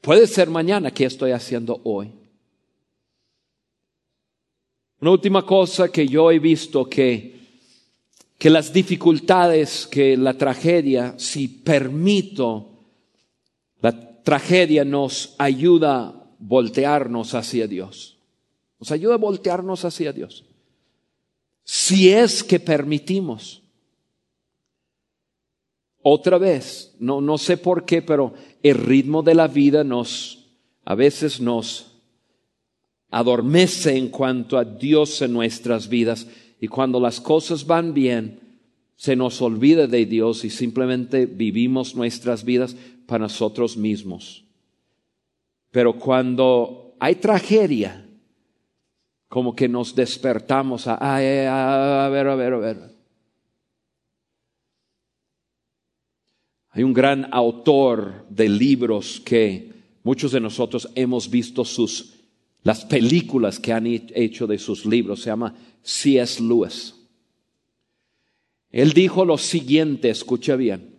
[0.00, 2.17] Puede ser mañana que estoy haciendo hoy.
[5.00, 7.38] Una última cosa que yo he visto que
[8.38, 12.70] que las dificultades, que la tragedia, si permito,
[13.80, 18.16] la tragedia nos ayuda a voltearnos hacia Dios.
[18.78, 20.44] Nos ayuda a voltearnos hacia Dios.
[21.64, 23.60] Si es que permitimos.
[26.00, 30.46] Otra vez, no, no sé por qué, pero el ritmo de la vida nos,
[30.84, 31.87] a veces nos
[33.10, 36.26] adormece en cuanto a Dios en nuestras vidas
[36.60, 38.40] y cuando las cosas van bien,
[38.96, 44.44] se nos olvida de Dios y simplemente vivimos nuestras vidas para nosotros mismos.
[45.70, 48.04] Pero cuando hay tragedia,
[49.28, 52.98] como que nos despertamos a, a, ver, a ver, a ver.
[56.70, 62.17] Hay un gran autor de libros que muchos de nosotros hemos visto sus,
[62.68, 65.22] las películas que han hecho de sus libros.
[65.22, 66.42] Se llama C.S.
[66.42, 66.94] Lewis.
[68.70, 70.98] Él dijo lo siguiente, escucha bien.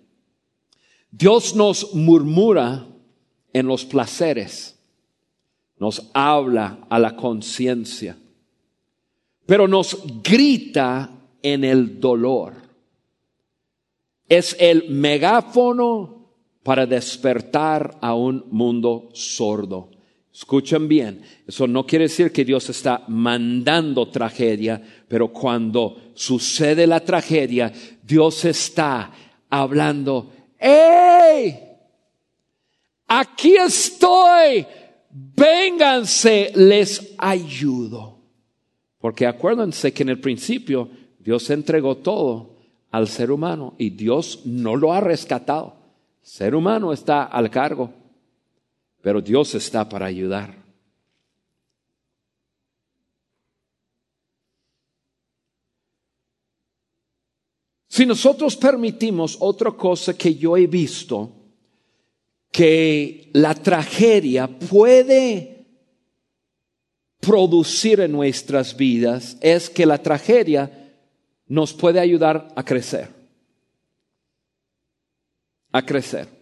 [1.12, 2.88] Dios nos murmura
[3.54, 4.80] en los placeres,
[5.78, 8.18] nos habla a la conciencia,
[9.46, 11.12] pero nos grita
[11.44, 12.56] en el dolor.
[14.28, 16.32] Es el megáfono
[16.64, 19.99] para despertar a un mundo sordo.
[20.40, 27.02] Escuchen bien, eso no quiere decir que Dios está mandando tragedia, pero cuando sucede la
[27.02, 29.12] tragedia, Dios está
[29.50, 31.60] hablando, ¡Ey!
[33.08, 34.66] Aquí estoy,
[35.12, 38.20] vénganse, les ayudo.
[38.98, 40.90] Porque acuérdense que en el principio
[41.20, 42.56] Dios entregó todo
[42.92, 45.76] al ser humano y Dios no lo ha rescatado.
[46.22, 47.99] El ser humano está al cargo
[49.02, 50.56] pero Dios está para ayudar.
[57.88, 61.34] Si nosotros permitimos otra cosa que yo he visto,
[62.52, 65.66] que la tragedia puede
[67.20, 70.96] producir en nuestras vidas, es que la tragedia
[71.48, 73.10] nos puede ayudar a crecer.
[75.72, 76.39] A crecer.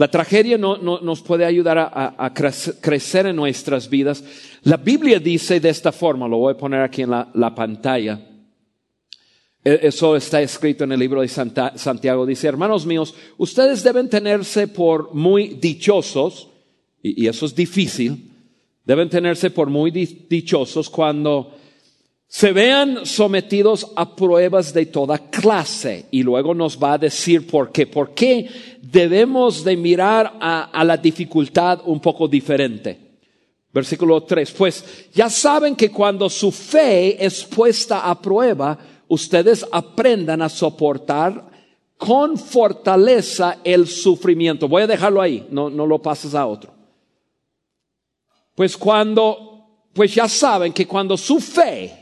[0.00, 4.24] La tragedia no, nos puede ayudar a, crecer en nuestras vidas.
[4.62, 8.18] La Biblia dice de esta forma, lo voy a poner aquí en la, pantalla.
[9.62, 12.24] E, eso está escrito en el libro de Santiago.
[12.24, 16.48] Dice, hermanos míos, ustedes deben tenerse por muy dichosos,
[17.02, 18.32] y eso es difícil,
[18.86, 21.58] deben tenerse por muy dichosos cuando
[22.32, 27.72] se vean sometidos a pruebas de toda clase y luego nos va a decir por
[27.72, 27.88] qué.
[27.88, 28.48] ¿Por qué
[28.80, 33.18] debemos de mirar a, la dificultad un poco diferente?
[33.72, 34.52] Versículo 3.
[34.52, 38.78] Pues ya saben que cuando su fe es puesta a prueba,
[39.08, 41.50] ustedes aprendan a soportar
[41.96, 44.68] con fortaleza el sufrimiento.
[44.68, 46.72] Voy a dejarlo ahí, no, no lo pases a otro.
[48.54, 52.00] Pues cuando, pues ya saben que cuando su fe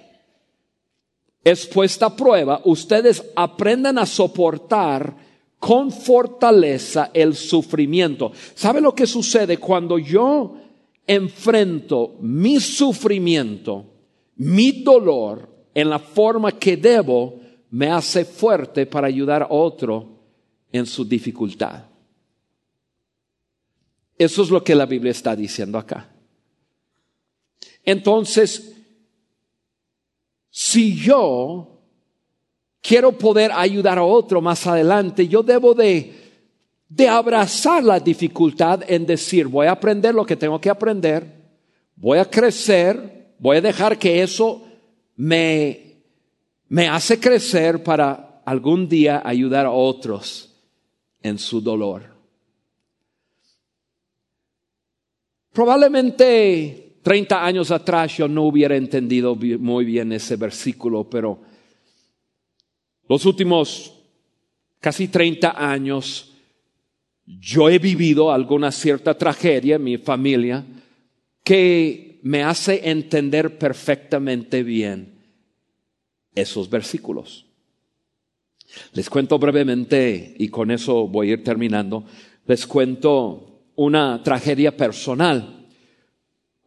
[1.51, 5.17] es puesta a prueba, ustedes aprendan a soportar
[5.59, 8.33] con fortaleza el sufrimiento.
[8.55, 10.57] ¿Sabe lo que sucede cuando yo
[11.07, 13.87] enfrento mi sufrimiento,
[14.37, 17.41] mi dolor en la forma que debo,
[17.71, 20.21] me hace fuerte para ayudar a otro
[20.73, 21.85] en su dificultad?
[24.17, 26.09] Eso es lo que la Biblia está diciendo acá.
[27.85, 28.78] Entonces,
[30.61, 31.69] si yo
[32.83, 36.13] quiero poder ayudar a otro más adelante, yo debo de,
[36.89, 41.33] de abrazar la dificultad en decir, voy a aprender lo que tengo que aprender,
[41.95, 44.67] voy a crecer, voy a dejar que eso
[45.15, 46.03] me,
[46.67, 50.53] me hace crecer para algún día ayudar a otros
[51.23, 52.03] en su dolor.
[55.53, 61.41] Probablemente 30 años atrás yo no hubiera entendido muy bien ese versículo, pero
[63.09, 63.95] los últimos
[64.81, 66.35] casi 30 años
[67.27, 70.65] yo he vivido alguna cierta tragedia en mi familia
[71.45, 75.19] que me hace entender perfectamente bien
[76.35, 77.47] esos versículos.
[78.93, 82.05] Les cuento brevemente, y con eso voy a ir terminando,
[82.47, 85.58] les cuento una tragedia personal.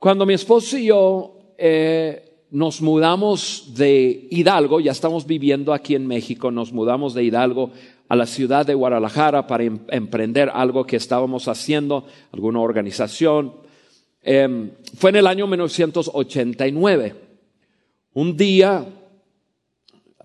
[0.02, 6.08] Cuando mi esposo y yo eh, nos mudamos de Hidalgo, ya estamos viviendo aquí en
[6.08, 7.70] México, nos mudamos de Hidalgo
[8.10, 13.54] a la ciudad de Guadalajara para em, emprender algo que estábamos haciendo, alguna organización.
[14.24, 17.16] Em, fue en el año 1989.
[18.14, 18.84] Un día,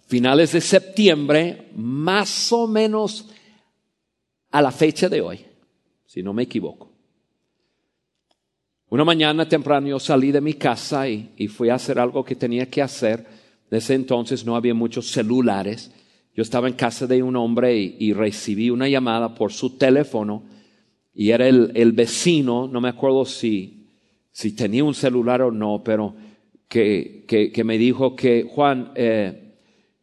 [0.07, 3.29] finales de septiembre, más o menos
[4.53, 5.45] a la fecha de hoy,
[6.07, 6.96] si no me equivoco.
[8.89, 12.67] Una mañana temprano yo salí de mi casa y, fui a hacer algo que tenía
[12.67, 13.27] que hacer.
[13.69, 15.91] Desde entonces no había muchos celulares.
[16.35, 20.45] Yo estaba en casa de un hombre y, recibí una llamada por su teléfono
[21.13, 23.87] y era el, vecino, no me acuerdo si,
[24.31, 26.15] si, tenía un celular o no, pero
[26.69, 29.55] que, que, me dijo que, Juan, eh,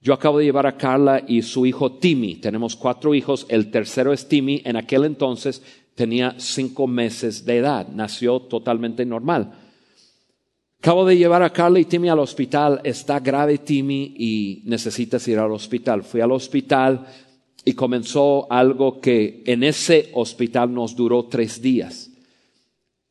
[0.02, 2.36] yo acabo de llevar a Carla y su hijo Timmy.
[2.36, 4.62] Tenemos cuatro hijos, el tercero es Timmy.
[4.66, 5.62] En aquel entonces
[5.96, 9.54] tenía cinco meses de edad, nació totalmente normal.
[10.80, 15.40] Acabo de llevar a Carla y Timmy al hospital, está grave Timmy y necesitas ir
[15.40, 16.04] al hospital.
[16.04, 17.06] Fui al hospital
[17.64, 22.12] y comenzó algo que en ese hospital nos duró tres días.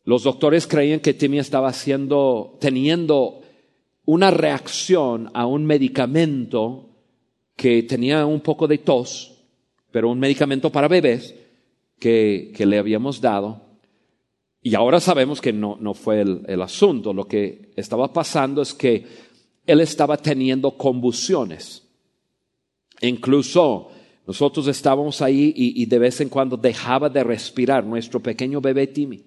[0.05, 3.41] Los doctores creían que Timmy estaba haciendo, teniendo
[4.05, 6.91] una reacción a un medicamento
[7.57, 9.39] que tenía un poco de tos,
[9.91, 11.35] pero un medicamento para bebés,
[12.03, 13.61] que, le habíamos dado.
[14.61, 17.13] Y ahora sabemos que no, no fue el, asunto.
[17.13, 19.07] Lo que estaba pasando es que
[19.67, 21.87] él estaba teniendo convulsiones.
[23.03, 23.89] Incluso
[24.27, 27.85] nosotros estábamos ahí y, de vez en cuando dejaba de respirar.
[27.85, 29.23] Nuestro pequeño bebé Timmy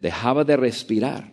[0.00, 1.32] dejaba de respirar.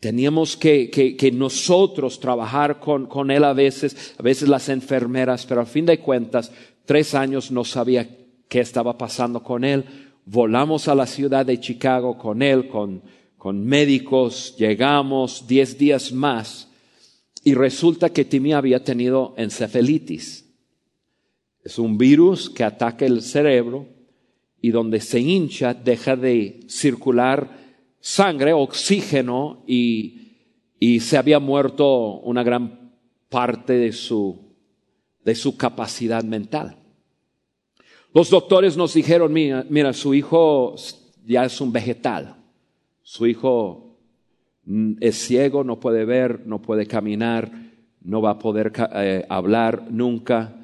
[0.00, 5.60] Teníamos que, que, nosotros trabajar con, con, él a veces, a veces las enfermeras, pero
[5.60, 6.52] a fin de cuentas,
[6.86, 8.17] tres años no sabía
[8.48, 9.84] qué estaba pasando con él.
[10.24, 13.02] Volamos a la ciudad de Chicago con él, con,
[13.36, 16.68] con médicos, llegamos diez días más
[17.44, 20.44] y resulta que Timmy había tenido encefalitis.
[21.64, 23.86] Es un virus que ataca el cerebro
[24.60, 27.68] y donde se hincha deja de circular
[28.00, 30.32] sangre, oxígeno y,
[30.80, 32.92] y se había muerto una gran
[33.28, 34.54] parte de su,
[35.24, 36.77] de su capacidad mental.
[38.14, 40.74] Los doctores nos dijeron, mira, mira, su hijo
[41.26, 42.36] ya es un vegetal.
[43.02, 43.98] Su hijo
[44.64, 47.50] mm, es ciego, no puede ver, no puede caminar,
[48.00, 50.54] no va a poder eh, hablar nunca.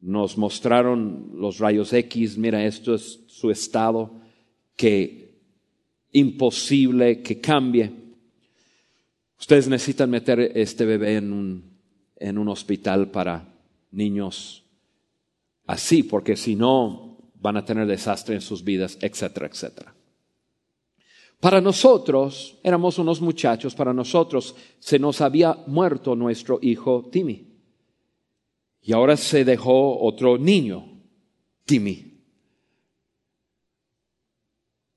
[0.00, 4.12] nos mostraron los rayos X, mira, esto es su estado,
[4.76, 5.40] que
[6.12, 7.90] imposible que cambie.
[9.40, 11.64] Ustedes necesitan meter este bebé en un,
[12.16, 13.48] en un hospital para
[13.90, 14.67] niños
[15.68, 19.94] así, porque si no van a tener desastre en sus vidas, etcétera, etcétera.
[21.38, 27.46] Para nosotros, éramos unos muchachos, para nosotros se nos había muerto nuestro hijo Timmy.
[28.82, 31.00] Y ahora se dejó otro niño,
[31.64, 32.24] Timmy,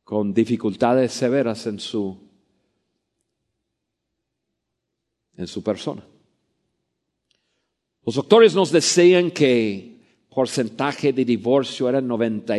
[0.03, 2.17] con dificultades severas en su,
[5.36, 6.07] en su persona.
[8.03, 9.90] Los doctores nos decían que
[10.34, 12.55] porcentaje de divorcio era 90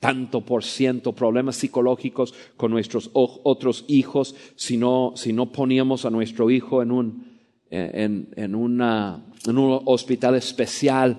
[0.00, 6.10] tanto por ciento problemas psicológicos con nuestros otros hijos si no, si no poníamos a
[6.10, 7.38] nuestro hijo en un,
[7.70, 11.18] eh, en, en, una, en un hospital especial.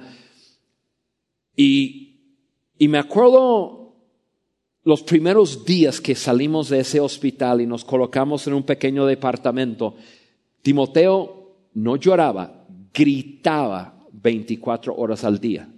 [1.55, 2.21] Y,
[2.77, 3.95] y me acuerdo
[4.83, 9.95] los primeros días que salimos de ese hospital y nos colocamos en un pequeño departamento,
[10.61, 15.69] Timoteo no lloraba, gritaba 24 horas al día.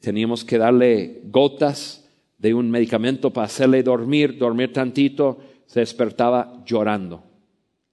[0.00, 7.24] Teníamos que darle gotas de un medicamento para hacerle dormir, dormir tantito, se despertaba llorando,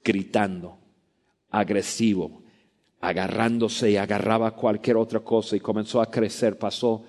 [0.03, 0.77] gritando,
[1.49, 2.43] agresivo,
[3.01, 6.57] agarrándose y agarraba cualquier otra cosa y comenzó a crecer.
[6.57, 7.03] Pasó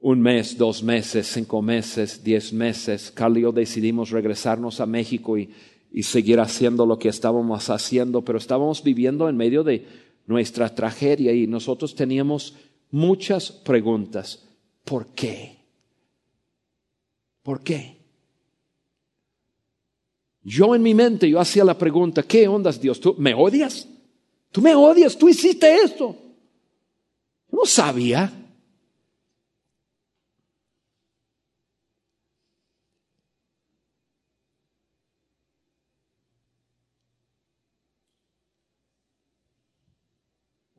[0.00, 3.10] un mes, dos meses, cinco meses, diez meses.
[3.10, 5.50] Carl y yo decidimos regresarnos a México y,
[5.92, 9.84] y seguir haciendo lo que estábamos haciendo, pero estábamos viviendo en medio de
[10.26, 12.54] nuestra tragedia y nosotros teníamos
[12.90, 14.42] muchas preguntas.
[14.84, 15.56] ¿Por qué?
[17.42, 17.96] ¿Por qué?
[20.42, 23.00] Yo en mi mente, yo hacía la pregunta, ¿qué ondas Dios?
[23.00, 23.88] ¿Tú me odias?
[24.52, 25.18] ¿Tú me odias?
[25.18, 26.16] ¿Tú hiciste esto?
[27.50, 28.32] No sabía.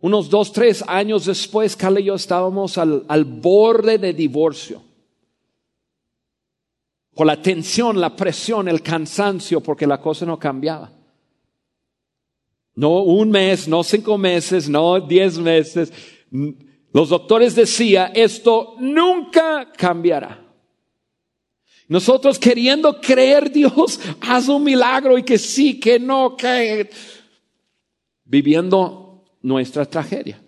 [0.08, 4.82] Unos dos, tres años después, Carla y yo estábamos al, al borde de divorcio
[7.14, 10.94] por la tensión, la presión, el cansancio, porque la cosa no cambiaba.
[12.76, 15.92] No un mes, no cinco meses, no diez meses.
[16.94, 20.42] Los doctores decían, esto nunca cambiará.
[21.90, 26.90] Nosotros queriendo creer Dios, haz un milagro y que sí, que no, que
[28.24, 29.07] viviendo
[29.48, 30.44] nuestra tragedia.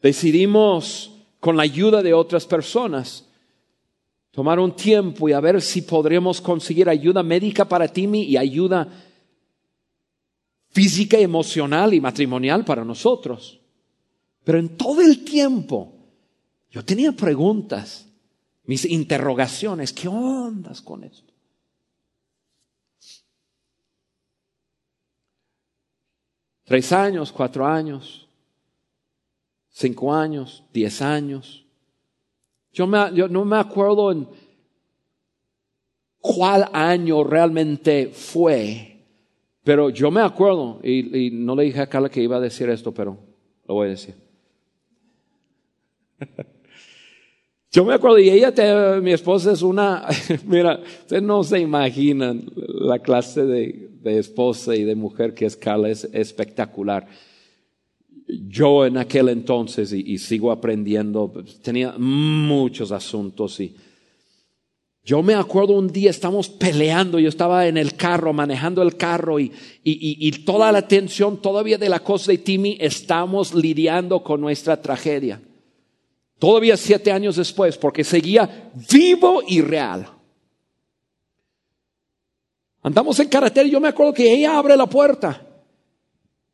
[0.00, 3.28] Decidimos con la ayuda de otras personas,
[4.30, 8.88] tomar un tiempo y a ver si podremos conseguir ayuda médica para Timmy y ayuda
[10.70, 13.60] física, emocional y matrimonial para nosotros.
[14.42, 15.92] Pero en todo el tiempo
[16.70, 18.08] yo tenía preguntas,
[18.64, 21.29] mis interrogaciones, ¿qué ondas con esto?
[26.70, 28.28] Tres años, cuatro años,
[29.70, 31.66] cinco años, diez años.
[32.72, 34.28] Yo, no me acuerdo en
[36.20, 39.00] cuál año realmente fue,
[39.64, 42.94] pero yo me acuerdo, y, no le dije a Carla que iba a decir esto,
[42.94, 43.18] pero
[43.66, 44.14] lo voy a decir.
[47.72, 48.52] Yo me acuerdo, y ella,
[49.00, 50.06] mi esposa es una,
[50.46, 55.56] mira, ustedes no se imaginan la clase de, de esposa y de mujer que es
[55.56, 57.06] Carla, es espectacular
[58.48, 61.32] yo en aquel entonces, y, sigo aprendiendo,
[61.62, 63.74] tenía muchos asuntos y
[65.02, 69.40] yo me acuerdo un día estamos peleando, yo estaba en el carro, manejando el carro
[69.40, 69.50] y,
[69.82, 75.40] y, toda la tensión todavía de la cosa de Timmy, estamos lidiando con nuestra tragedia.
[76.38, 80.06] Todavía siete años después, porque seguía vivo y real.
[82.82, 85.46] Andamos en carretera y yo me acuerdo que ella abre la puerta.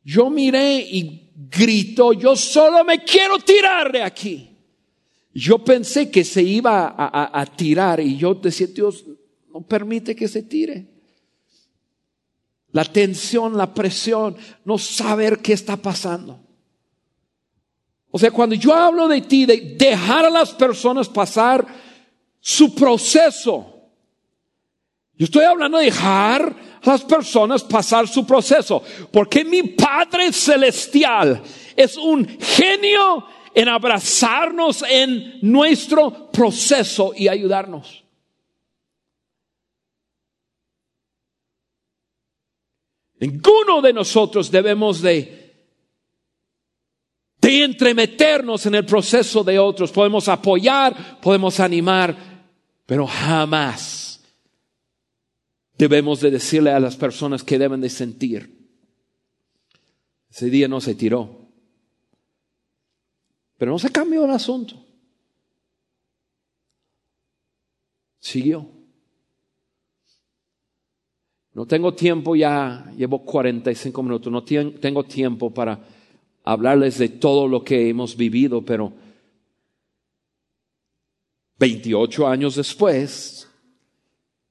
[0.03, 4.57] Yo miré y gritó, yo solo me quiero tirar de aquí.
[5.33, 9.05] Yo pensé que se iba a, tirar y yo decía, Dios,
[9.53, 10.87] no permite que se tire.
[12.71, 16.39] La tensión, la presión, no saber qué está pasando.
[18.09, 21.67] O sea, cuando yo hablo de ti, de dejar a las personas pasar
[22.39, 23.76] su proceso,
[25.17, 31.41] yo estoy hablando de dejar a las personas pasar su proceso, porque mi Padre Celestial
[31.75, 38.03] es un genio en abrazarnos en nuestro proceso y ayudarnos.
[43.19, 45.45] Ninguno de nosotros debemos de
[47.41, 49.91] de entremeternos en el proceso de otros.
[49.91, 52.15] Podemos apoyar, podemos animar,
[52.85, 53.96] pero jamás
[55.77, 58.57] debemos de decirle a las personas que deben de sentir.
[60.29, 61.47] Ese día no se tiró.
[63.57, 64.83] Pero no se cambió el asunto.
[68.19, 68.69] Siguió.
[71.53, 75.79] No tengo tiempo ya, llevo 45 minutos, no tengo tiempo para
[76.43, 78.93] hablarles de todo lo que hemos vivido, pero
[81.57, 83.49] 28 años después,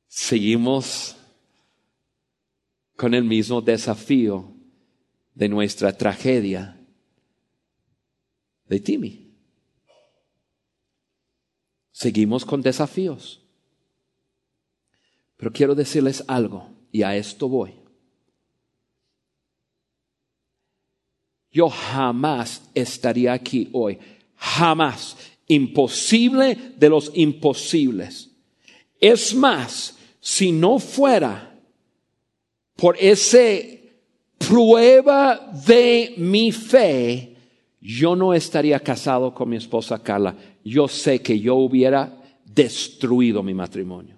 [0.08, 1.15] seguimos
[2.96, 4.52] con el mismo desafío
[5.34, 6.80] de nuestra tragedia
[8.66, 9.30] de Timmy.
[11.92, 13.42] Seguimos con desafíos.
[15.36, 17.74] Pero quiero decirles algo, y a esto voy.
[21.50, 23.98] Yo jamás estaría aquí hoy.
[24.36, 25.16] Jamás.
[25.48, 28.30] Imposible de los imposibles.
[29.00, 31.45] Es más, si no fuera
[32.76, 33.94] por ese
[34.38, 37.34] prueba de mi fe,
[37.80, 40.36] yo no estaría casado con mi esposa Carla.
[40.64, 44.16] Yo sé que yo hubiera destruido mi matrimonio.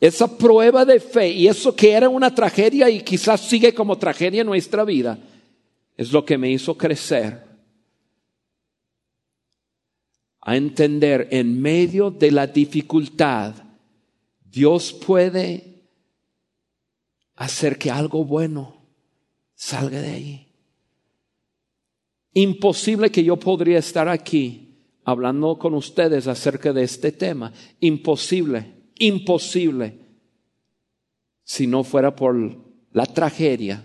[0.00, 4.42] Esa prueba de fe y eso que era una tragedia y quizás sigue como tragedia
[4.42, 5.18] en nuestra vida,
[5.96, 7.48] es lo que me hizo crecer
[10.48, 13.54] a entender en medio de la dificultad,
[14.50, 15.77] Dios puede
[17.38, 18.76] hacer que algo bueno
[19.54, 20.48] salga de ahí
[22.40, 27.52] imposible que yo podría estar aquí hablando con ustedes acerca de este tema.
[27.80, 29.98] Imposible, imposible.
[31.42, 32.36] Si no fuera por
[32.92, 33.84] la tragedia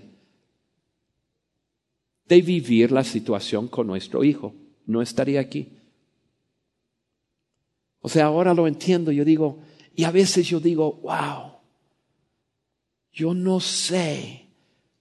[2.27, 4.53] de vivir la situación con nuestro hijo,
[4.85, 5.69] no estaría aquí.
[8.01, 9.59] O sea, ahora lo entiendo, yo digo,
[9.95, 11.52] y a veces yo digo, wow,
[13.13, 14.43] yo no sé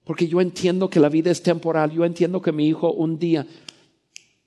[0.05, 3.47] porque yo entiendo que la vida es temporal, yo entiendo que mi hijo un día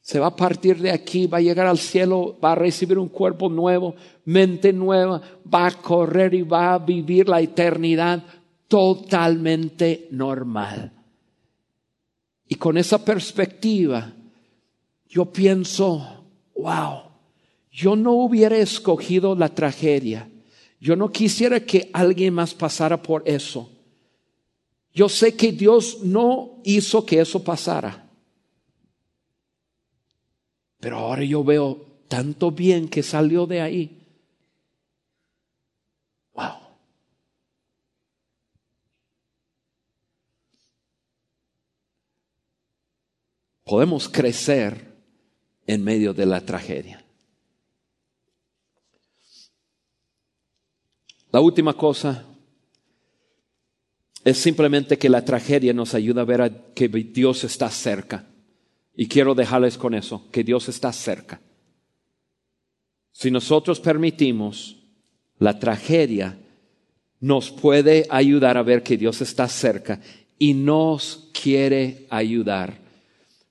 [0.01, 3.07] se va a partir de aquí, va a llegar al cielo, va a recibir un
[3.07, 3.95] cuerpo nuevo,
[4.25, 8.23] mente nueva, va a correr y va a vivir la eternidad
[8.67, 10.91] totalmente normal.
[12.47, 14.13] Y con esa perspectiva,
[15.07, 16.23] yo pienso,
[16.55, 16.99] wow,
[17.71, 20.29] yo no hubiera escogido la tragedia.
[20.85, 23.71] Yo no quisiera que alguien más pasara por eso.
[24.93, 28.07] Yo sé que Dios no hizo que eso pasara.
[30.79, 34.07] Pero ahora yo veo tanto bien que salió de ahí.
[36.35, 36.53] Wow.
[43.63, 44.93] Podemos crecer
[45.65, 47.04] en medio de la tragedia.
[51.35, 52.23] La última cosa
[54.23, 58.25] es simplemente que la tragedia nos ayuda a ver que Dios está cerca.
[58.95, 61.41] Y quiero dejarles con eso, que Dios está cerca.
[63.11, 64.77] Si nosotros permitimos
[65.37, 66.39] la tragedia,
[67.19, 69.99] nos puede ayudar a ver que Dios está cerca
[70.39, 72.79] y nos quiere ayudar.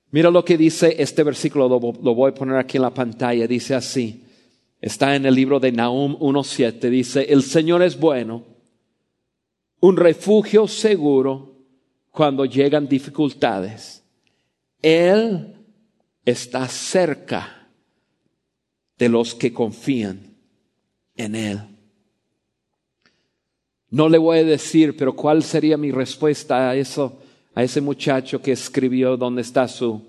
[0.09, 1.79] Mira lo que dice este versículo, lo,
[2.15, 4.24] voy a poner aquí en la pantalla, dice así,
[4.85, 8.43] está en el libro de Nahum 1.7, dice, el Señor es bueno
[9.79, 11.55] un refugio seguro
[12.11, 14.03] cuando llegan dificultades.
[14.83, 15.55] Él
[16.23, 17.67] está cerca
[18.99, 20.37] de los que confían
[21.15, 21.61] en Él.
[23.89, 27.23] No le voy a decir, pero ¿cuál sería mi respuesta a eso,
[27.55, 29.99] a ese muchacho que escribió dónde está su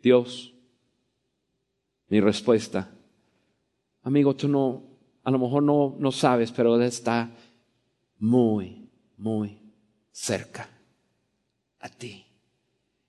[0.00, 0.54] Dios?
[2.08, 2.95] Mi respuesta,
[4.06, 4.84] amigo, tú no,
[5.24, 7.28] a lo mejor no, no sabes, pero está
[8.20, 9.58] muy, muy
[10.12, 10.70] cerca
[11.80, 12.24] a ti.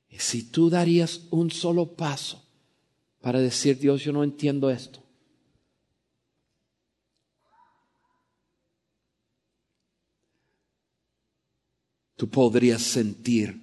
[0.10, 2.44] Y si tú darías un solo paso
[3.22, 5.00] para decir, Dios, yo no entiendo esto.
[12.16, 13.62] Tú podrías sentir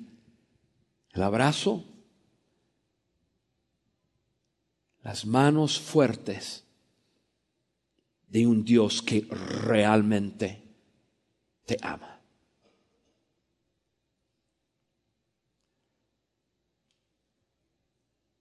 [1.10, 1.84] el abrazo,
[5.02, 6.63] las manos fuertes
[8.28, 10.62] de un Dios que realmente
[11.66, 12.20] te ama.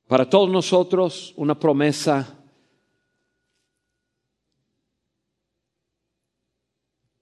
[0.08, 2.38] Para todos nosotros una promesa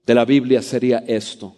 [0.04, 1.56] de la Biblia sería esto.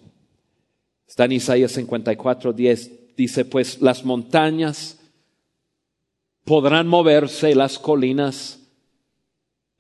[1.07, 3.17] Está en Isaías 54, 10.
[3.17, 5.01] dice, pues las montañas
[6.45, 8.64] podrán moverse las colinas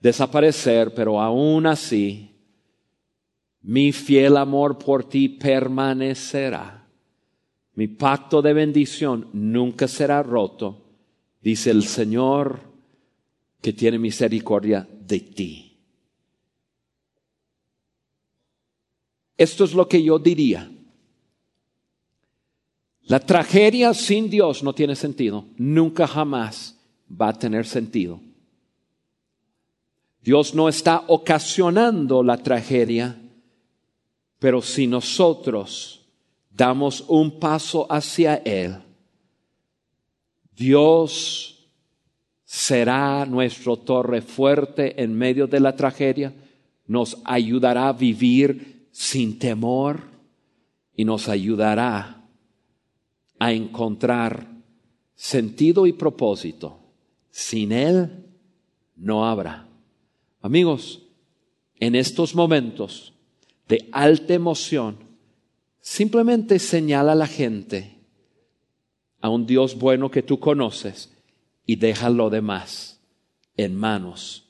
[0.04, 2.30] desaparecer, pero aún así
[3.62, 6.86] mi fiel amor por ti permanecerá.
[7.72, 10.84] Mi pacto de bendición nunca será roto,
[11.40, 12.60] dice el Señor
[13.62, 15.78] que tiene misericordia de ti.
[19.38, 20.70] Esto es lo que yo diría.
[23.04, 25.46] La tragedia sin Dios no tiene sentido.
[25.56, 26.78] Nunca jamás
[27.10, 28.20] va a tener sentido.
[30.24, 33.14] Dios no está ocasionando la tragedia,
[34.38, 36.00] pero si nosotros
[36.50, 38.78] damos un paso hacia Él,
[40.56, 41.68] Dios
[42.42, 46.32] será nuestro torre fuerte en medio de la tragedia,
[46.86, 50.00] nos ayudará a vivir sin temor
[50.96, 52.24] y nos ayudará
[53.38, 54.46] a encontrar
[55.14, 56.78] sentido y propósito.
[57.30, 58.24] Sin Él
[58.96, 59.68] no habrá.
[60.44, 61.02] Amigos,
[61.80, 63.14] en estos momentos
[63.66, 64.98] de alta emoción,
[65.80, 67.98] simplemente señala a la gente
[69.22, 71.10] a un Dios bueno que tú conoces
[71.64, 73.00] y deja lo demás
[73.56, 74.44] en manos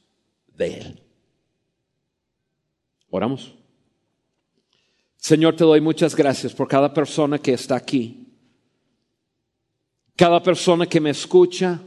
[0.57, 1.03] de Él.
[3.11, 3.55] Oramos.
[5.17, 8.25] Señor, te doy muchas gracias por cada persona que está aquí
[10.17, 11.81] cada persona que me escucha,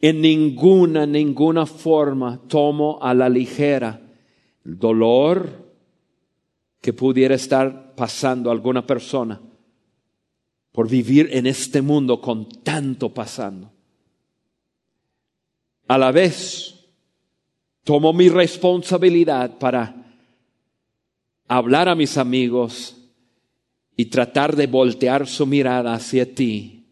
[0.00, 4.00] en ninguna, ninguna forma tomo a la ligera
[4.64, 5.72] el dolor
[6.80, 9.40] que pudiera estar pasando alguna persona
[10.72, 13.72] por vivir en este mundo con tanto pasando.
[15.88, 16.86] A la vez,
[17.82, 19.96] tomo mi responsabilidad para
[21.48, 22.94] hablar a mis amigos
[23.96, 26.84] y tratar de voltear su mirada hacia ti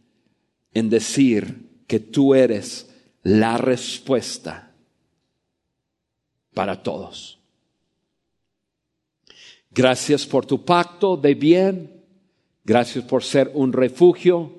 [0.72, 2.95] en decir que tú eres
[3.26, 4.70] la respuesta
[6.54, 7.40] para todos.
[9.72, 12.04] Gracias por tu pacto de bien,
[12.64, 14.52] gracias por ser un refugio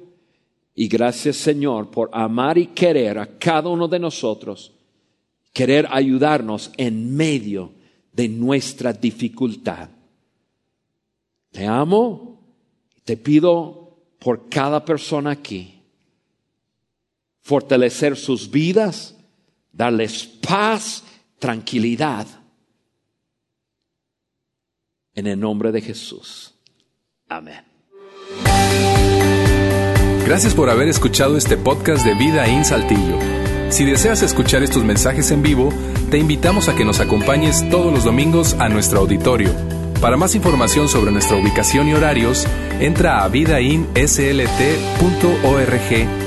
[0.76, 4.74] y gracias Señor por amar y querer a cada uno de nosotros,
[5.54, 7.72] querer ayudarnos en medio
[8.12, 9.90] de nuestra dificultad.
[11.52, 12.42] Te amo,
[13.06, 15.77] te pido por cada persona aquí
[17.48, 19.16] fortalecer sus vidas,
[19.72, 21.02] darles paz,
[21.40, 22.28] tranquilidad.
[25.14, 26.54] En el nombre de Jesús.
[27.30, 27.64] Amén.
[30.26, 33.18] Gracias por haber escuchado este podcast de Vida en Saltillo.
[33.70, 35.70] Si deseas escuchar estos mensajes en vivo,
[36.12, 39.54] te invitamos a que nos acompañes todos los domingos a nuestro auditorio.
[40.02, 42.46] Para más información sobre nuestra ubicación y horarios,
[42.82, 46.27] entra a vidainslt.org